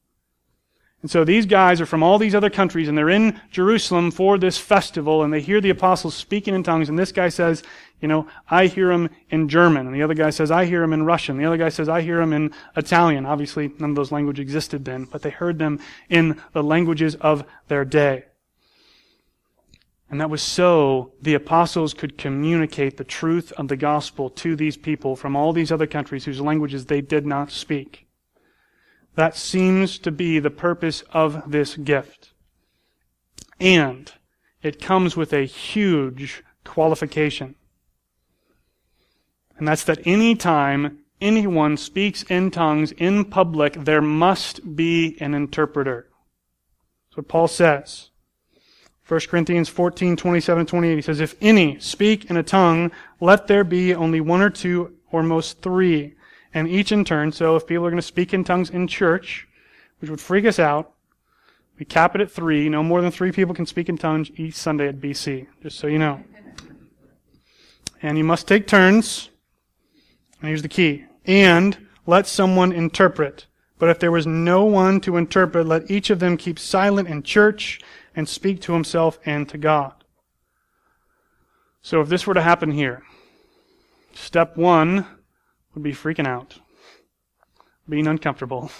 [1.01, 4.37] And so these guys are from all these other countries and they're in Jerusalem for
[4.37, 7.61] this festival and they hear the apostles speaking in tongues and this guy says,
[8.01, 10.93] you know, I hear him in German and the other guy says, I hear him
[10.93, 11.37] in Russian.
[11.37, 13.27] The other guy says, I hear him in Italian.
[13.27, 17.45] Obviously, none of those languages existed then, but they heard them in the languages of
[17.67, 18.25] their day.
[20.09, 24.77] And that was so the apostles could communicate the truth of the gospel to these
[24.77, 28.06] people from all these other countries whose languages they did not speak.
[29.17, 32.33] That seems to be the purpose of this gift.
[33.59, 34.11] And
[34.61, 37.55] it comes with a huge qualification.
[39.57, 45.33] And that's that any time anyone speaks in tongues in public, there must be an
[45.33, 46.11] interpreter.
[47.09, 48.11] That's what Paul says.
[49.07, 53.63] 1 Corinthians 14, 27, 28, he says, If any speak in a tongue, let there
[53.63, 56.13] be only one or two or most three
[56.53, 57.31] and each in turn.
[57.31, 59.47] So if people are going to speak in tongues in church,
[59.99, 60.93] which would freak us out,
[61.79, 62.69] we cap it at three.
[62.69, 65.87] No more than three people can speak in tongues each Sunday at BC, just so
[65.87, 66.23] you know.
[68.01, 69.29] And you must take turns.
[70.41, 71.05] And here's the key.
[71.25, 73.45] And let someone interpret.
[73.79, 77.21] But if there was no one to interpret, let each of them keep silent in
[77.21, 77.79] church
[78.15, 79.93] and speak to himself and to God.
[81.81, 83.03] So if this were to happen here,
[84.13, 85.05] step one,
[85.77, 86.59] would be freaking out,
[87.87, 88.71] being uncomfortable.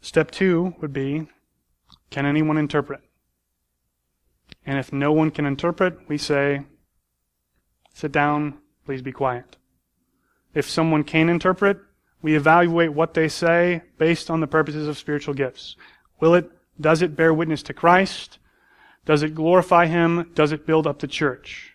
[0.00, 1.28] Step two would be
[2.10, 3.00] can anyone interpret?
[4.66, 6.64] And if no one can interpret, we say,
[7.94, 9.56] sit down, please be quiet.
[10.52, 11.78] If someone can interpret,
[12.20, 15.76] we evaluate what they say based on the purposes of spiritual gifts.
[16.18, 16.50] Will it,
[16.80, 18.40] does it bear witness to Christ?
[19.06, 20.32] Does it glorify Him?
[20.34, 21.74] Does it build up the church?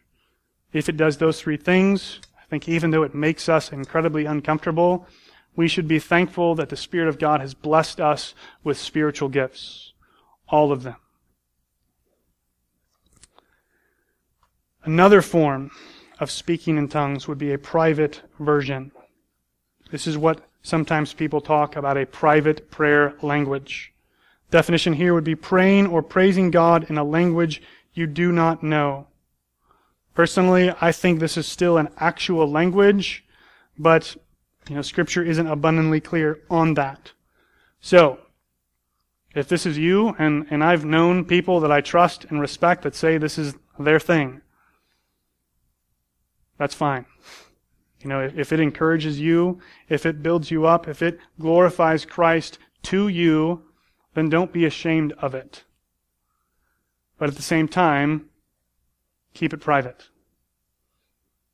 [0.73, 2.19] If it does those three things,
[2.53, 5.07] think even though it makes us incredibly uncomfortable,
[5.55, 9.93] we should be thankful that the Spirit of God has blessed us with spiritual gifts.
[10.47, 10.97] All of them.
[14.83, 15.71] Another form
[16.19, 18.91] of speaking in tongues would be a private version.
[19.89, 23.93] This is what sometimes people talk about a private prayer language.
[24.51, 27.63] Definition here would be praying or praising God in a language
[27.95, 29.07] you do not know.
[30.13, 33.25] Personally, I think this is still an actual language,
[33.77, 34.15] but
[34.69, 37.11] you know, scripture isn't abundantly clear on that.
[37.81, 38.19] So,
[39.35, 42.95] if this is you, and, and I've known people that I trust and respect that
[42.95, 44.41] say this is their thing,
[46.57, 47.05] that's fine.
[48.01, 49.59] You know, if, it encourages you,
[49.89, 53.63] if it builds you up, if it glorifies Christ to you,
[54.13, 55.63] then don't be ashamed of it.
[57.17, 58.29] But at the same time,
[59.33, 60.09] keep it private.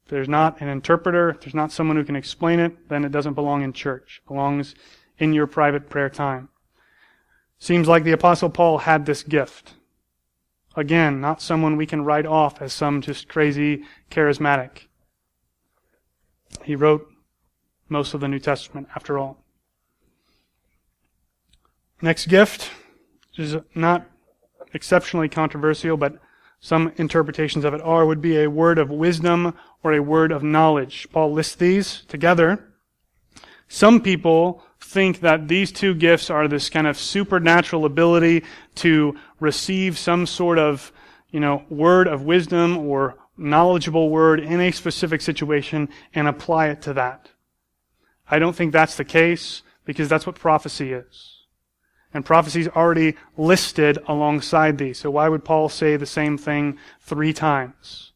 [0.04, 3.12] If there's not an interpreter, if there's not someone who can explain it, then it
[3.12, 4.22] doesn't belong in church.
[4.24, 4.76] It belongs
[5.18, 6.50] in your private prayer time.
[7.60, 9.74] Seems like the apostle Paul had this gift.
[10.76, 14.88] Again, not someone we can write off as some just crazy charismatic.
[16.64, 17.08] He wrote
[17.90, 19.44] most of the New Testament after all.
[22.02, 22.72] Next gift,
[23.30, 24.10] which is not
[24.74, 26.18] exceptionally controversial, but
[26.60, 29.54] some interpretations of it are, would be a word of wisdom
[29.84, 31.08] or a word of knowledge.
[31.12, 32.66] Paul lists these together.
[33.68, 38.44] Some people think that these two gifts are this kind of supernatural ability
[38.76, 40.92] to receive some sort of,
[41.30, 46.82] you know, word of wisdom or knowledgeable word in a specific situation and apply it
[46.82, 47.30] to that.
[48.30, 51.39] I don't think that's the case because that's what prophecy is.
[52.14, 54.98] And prophecy is already listed alongside these.
[54.98, 58.14] So why would Paul say the same thing three times?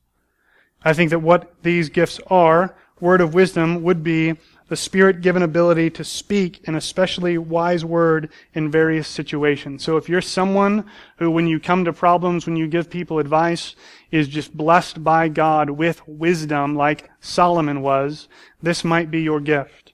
[0.84, 4.36] I think that what these gifts are, word of wisdom, would be
[4.70, 9.84] the spirit given ability to speak an especially wise word in various situations.
[9.84, 10.86] So if you're someone
[11.18, 13.76] who, when you come to problems, when you give people advice,
[14.10, 18.28] is just blessed by God with wisdom like Solomon was,
[18.62, 19.94] this might be your gift.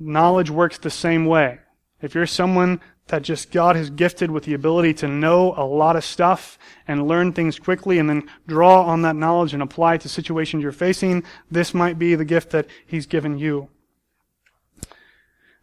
[0.00, 1.58] Knowledge works the same way.
[2.00, 5.96] If you're someone that just God has gifted with the ability to know a lot
[5.96, 10.02] of stuff and learn things quickly and then draw on that knowledge and apply it
[10.02, 13.68] to situations you're facing, this might be the gift that He's given you.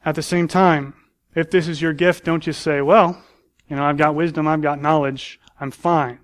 [0.04, 0.94] At the same time,
[1.34, 3.24] if this is your gift, don't just say, well,
[3.70, 6.20] you know, I've got wisdom, I've got knowledge, I'm fine.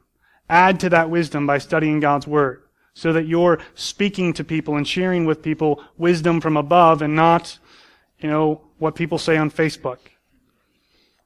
[0.49, 4.87] Add to that wisdom by studying God's Word so that you're speaking to people and
[4.87, 7.57] sharing with people wisdom from above and not,
[8.19, 9.99] you know, what people say on Facebook.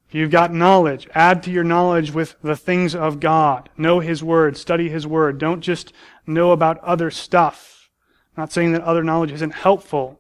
[0.10, 3.70] If you've got knowledge, add to your knowledge with the things of God.
[3.78, 5.38] Know His Word, study His Word.
[5.38, 5.94] Don't just
[6.28, 7.90] know about other stuff.
[8.38, 10.20] Not saying that other knowledge isn't helpful,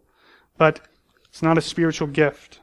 [0.57, 0.79] but
[1.27, 2.61] it's not a spiritual gift.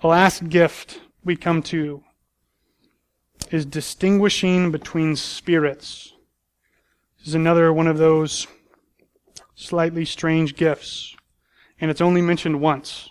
[0.00, 2.04] The last gift we come to
[3.50, 6.12] is distinguishing between spirits.
[7.18, 8.46] This is another one of those
[9.56, 11.16] slightly strange gifts,
[11.82, 13.10] and it's only mentioned once.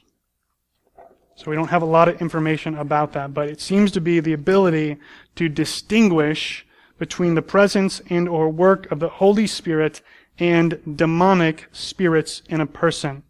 [1.35, 4.21] So we don't have a lot of information about that, but it seems to be
[4.21, 4.97] the ability
[5.35, 6.65] to distinguish
[6.97, 10.01] between the presence and or work of the Holy Spirit
[10.39, 13.23] and demonic spirits in a person.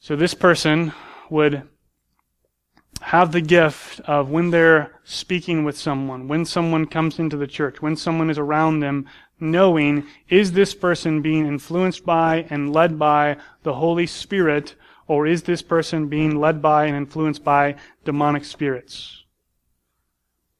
[0.00, 0.92] So this person
[1.28, 1.62] would
[3.00, 7.80] have the gift of when they're speaking with someone, when someone comes into the church,
[7.80, 9.06] when someone is around them,
[9.40, 14.74] knowing, is this person being influenced by and led by the Holy Spirit,
[15.06, 17.74] or is this person being led by and influenced by
[18.04, 19.24] demonic spirits?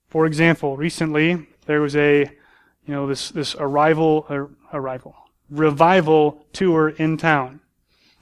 [0.09, 5.15] For example, recently there was a, you know, this, this arrival, uh, arrival,
[5.51, 7.61] revival tour in town,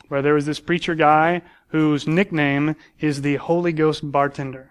[0.08, 4.70] where there was this preacher guy whose nickname is the Holy Ghost Bartender.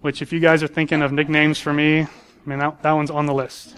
[0.00, 2.08] Which, if you guys are thinking of nicknames for me, I
[2.44, 3.76] mean, that, that one's on the list.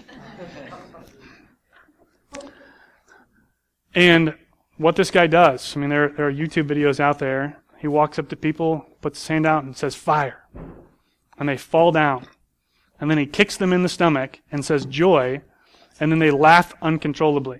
[3.95, 4.35] And
[4.77, 7.57] what this guy does, I mean, there, there are YouTube videos out there.
[7.79, 10.43] He walks up to people, puts his hand out, and says, Fire.
[11.39, 12.27] And they fall down.
[12.99, 15.41] And then he kicks them in the stomach and says, Joy.
[15.99, 17.59] And then they laugh uncontrollably.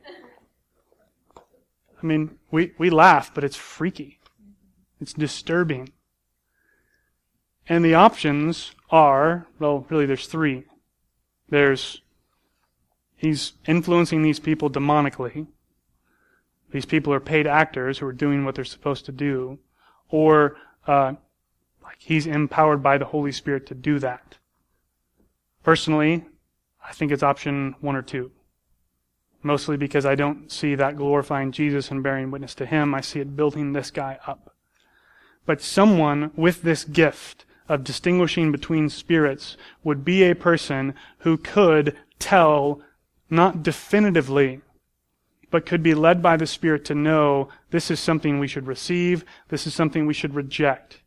[2.01, 4.19] I mean, we, we laugh, but it's freaky.
[4.99, 5.91] It's disturbing.
[7.67, 10.65] And the options are, well, really there's three.
[11.49, 12.01] There's,
[13.15, 15.47] he's influencing these people demonically.
[16.71, 19.59] These people are paid actors who are doing what they're supposed to do.
[20.09, 21.13] Or, uh,
[21.83, 24.37] like he's empowered by the Holy Spirit to do that.
[25.63, 26.25] Personally,
[26.85, 28.31] I think it's option one or two
[29.43, 32.93] mostly because I don't see that glorifying Jesus and bearing witness to him.
[32.93, 34.55] I see it building this guy up.
[35.45, 41.95] But someone with this gift of distinguishing between spirits would be a person who could
[42.19, 42.81] tell,
[43.29, 44.61] not definitively,
[45.49, 49.23] but could be led by the Spirit to know this is something we should receive,
[49.49, 51.01] this is something we should reject.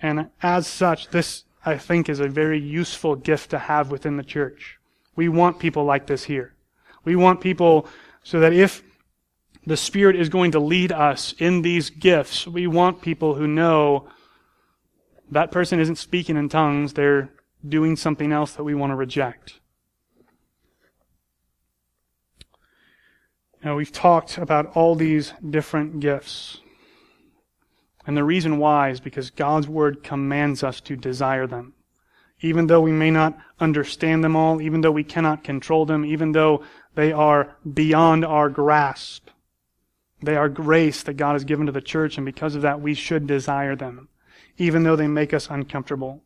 [0.00, 4.24] And as such, this, I think, is a very useful gift to have within the
[4.24, 4.78] church.
[5.14, 6.54] We want people like this here.
[7.08, 7.86] We want people
[8.22, 8.82] so that if
[9.66, 14.10] the Spirit is going to lead us in these gifts, we want people who know
[15.30, 17.30] that person isn't speaking in tongues, they're
[17.66, 19.60] doing something else that we want to reject.
[23.64, 26.60] Now, we've talked about all these different gifts.
[28.06, 31.72] And the reason why is because God's Word commands us to desire them.
[32.40, 36.32] Even though we may not understand them all, even though we cannot control them, even
[36.32, 36.62] though
[36.94, 39.28] they are beyond our grasp.
[40.22, 42.94] They are grace that God has given to the church, and because of that, we
[42.94, 44.08] should desire them,
[44.56, 46.22] even though they make us uncomfortable.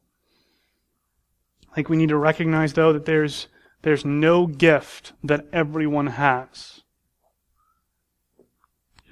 [1.71, 3.49] I think we need to recognize, though, that there's,
[3.83, 6.83] there's no gift that everyone has.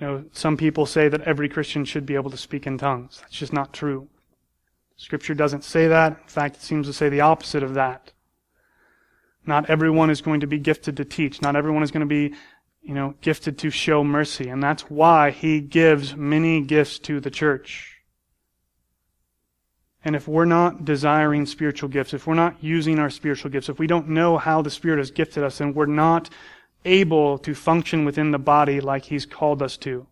[0.00, 3.18] You know, some people say that every Christian should be able to speak in tongues.
[3.20, 4.08] That's just not true.
[4.96, 6.12] Scripture doesn't say that.
[6.12, 8.12] In fact, it seems to say the opposite of that.
[9.46, 11.40] Not everyone is going to be gifted to teach.
[11.42, 12.34] Not everyone is going to be,
[12.82, 14.48] you know, gifted to show mercy.
[14.48, 17.96] And that's why he gives many gifts to the church.
[20.04, 23.78] And if we're not desiring spiritual gifts, if we're not using our spiritual gifts, if
[23.78, 26.30] we don't know how the Spirit has gifted us, then we're not
[26.84, 30.06] able to function within the body like He's called us to.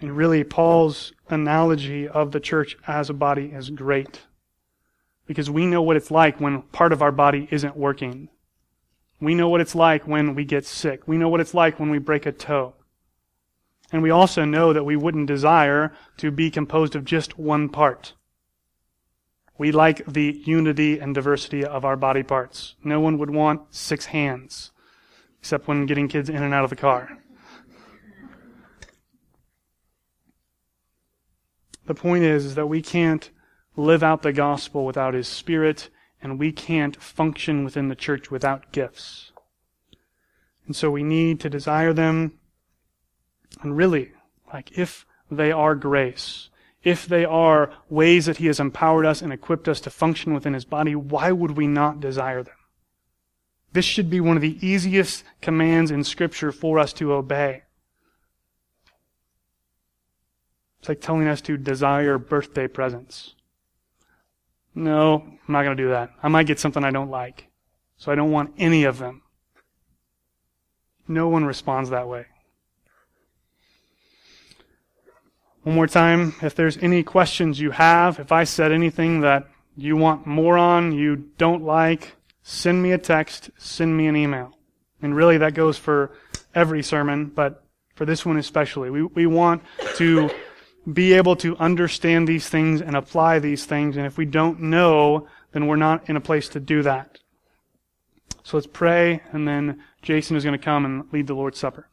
[0.00, 4.20] And really, Paul's analogy of the church as a body is great
[5.26, 8.28] because we know what it's like when part of our body isn't working.
[9.20, 11.06] We know what it's like when we get sick.
[11.06, 12.74] We know what it's like when we break a toe.
[13.92, 18.14] And we also know that we wouldn't desire to be composed of just one part.
[19.56, 22.74] We like the unity and diversity of our body parts.
[22.82, 24.72] No one would want six hands,
[25.38, 27.18] except when getting kids in and out of the car.
[31.86, 33.30] The point is, is that we can't
[33.76, 35.90] live out the gospel without His Spirit,
[36.22, 39.32] and we can't function within the church without gifts.
[40.66, 42.38] And so we need to desire them.
[43.62, 44.12] And really,
[44.52, 46.48] like if they are grace,
[46.82, 50.54] if they are ways that He has empowered us and equipped us to function within
[50.54, 52.54] His body, why would we not desire them?
[53.72, 57.62] This should be one of the easiest commands in Scripture for us to obey.
[60.78, 63.34] It's like telling us to desire birthday presents.
[64.74, 66.10] No, I'm not going to do that.
[66.22, 67.48] I might get something I don't like.
[67.96, 69.22] So I don't want any of them.
[71.06, 72.26] No one responds that way.
[75.62, 79.96] One more time, if there's any questions you have, if I said anything that you
[79.96, 84.58] want more on, you don't like, send me a text, send me an email.
[85.00, 86.12] And really that goes for
[86.54, 87.64] every sermon, but
[87.94, 88.90] for this one especially.
[88.90, 89.62] We, we want
[89.96, 90.30] to
[90.92, 95.26] be able to understand these things and apply these things, and if we don't know,
[95.52, 97.18] then we're not in a place to do that.
[98.42, 101.88] So let's pray, and then Jason is going to come and lead the Lord's Supper.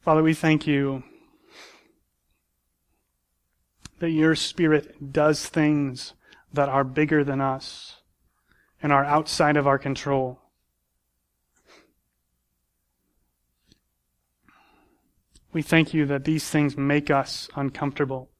[0.00, 1.04] Father, we thank you
[4.00, 6.14] that your Spirit does things
[6.52, 8.00] that are bigger than us
[8.82, 10.40] and are outside of our control.
[15.52, 18.30] We thank you that these things make us uncomfortable.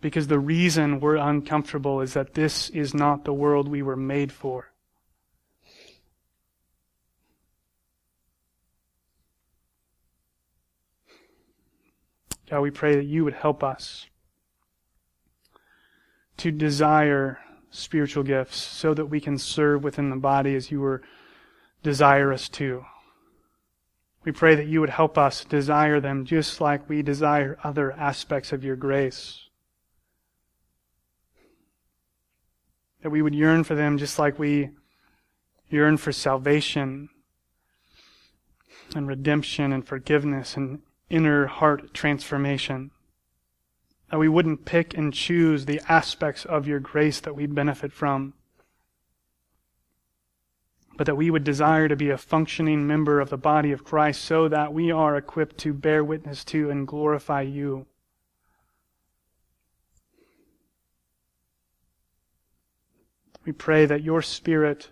[0.00, 4.32] Because the reason we're uncomfortable is that this is not the world we were made
[4.32, 4.72] for.
[12.50, 14.06] God, we pray that you would help us
[16.36, 17.40] to desire
[17.70, 21.02] spiritual gifts so that we can serve within the body as you were
[21.82, 22.84] desire us to.
[24.24, 28.52] We pray that you would help us desire them just like we desire other aspects
[28.52, 29.48] of your grace.
[33.02, 34.70] That we would yearn for them just like we
[35.68, 37.08] yearn for salvation
[38.94, 40.80] and redemption and forgiveness and
[41.10, 42.90] inner heart transformation.
[44.10, 48.34] That we wouldn't pick and choose the aspects of your grace that we benefit from,
[50.96, 54.22] but that we would desire to be a functioning member of the body of Christ
[54.22, 57.86] so that we are equipped to bear witness to and glorify you.
[63.44, 64.90] We pray that your Spirit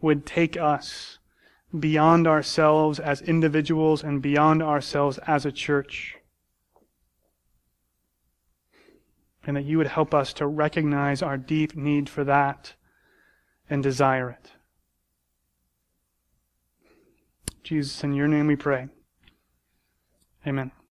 [0.00, 1.18] would take us
[1.80, 6.16] beyond ourselves as individuals and beyond ourselves as a church.
[9.46, 12.74] And that you would help us to recognize our deep need for that
[13.70, 14.50] and desire it.
[17.62, 18.88] Jesus, in your name we pray.
[20.46, 20.70] Amen.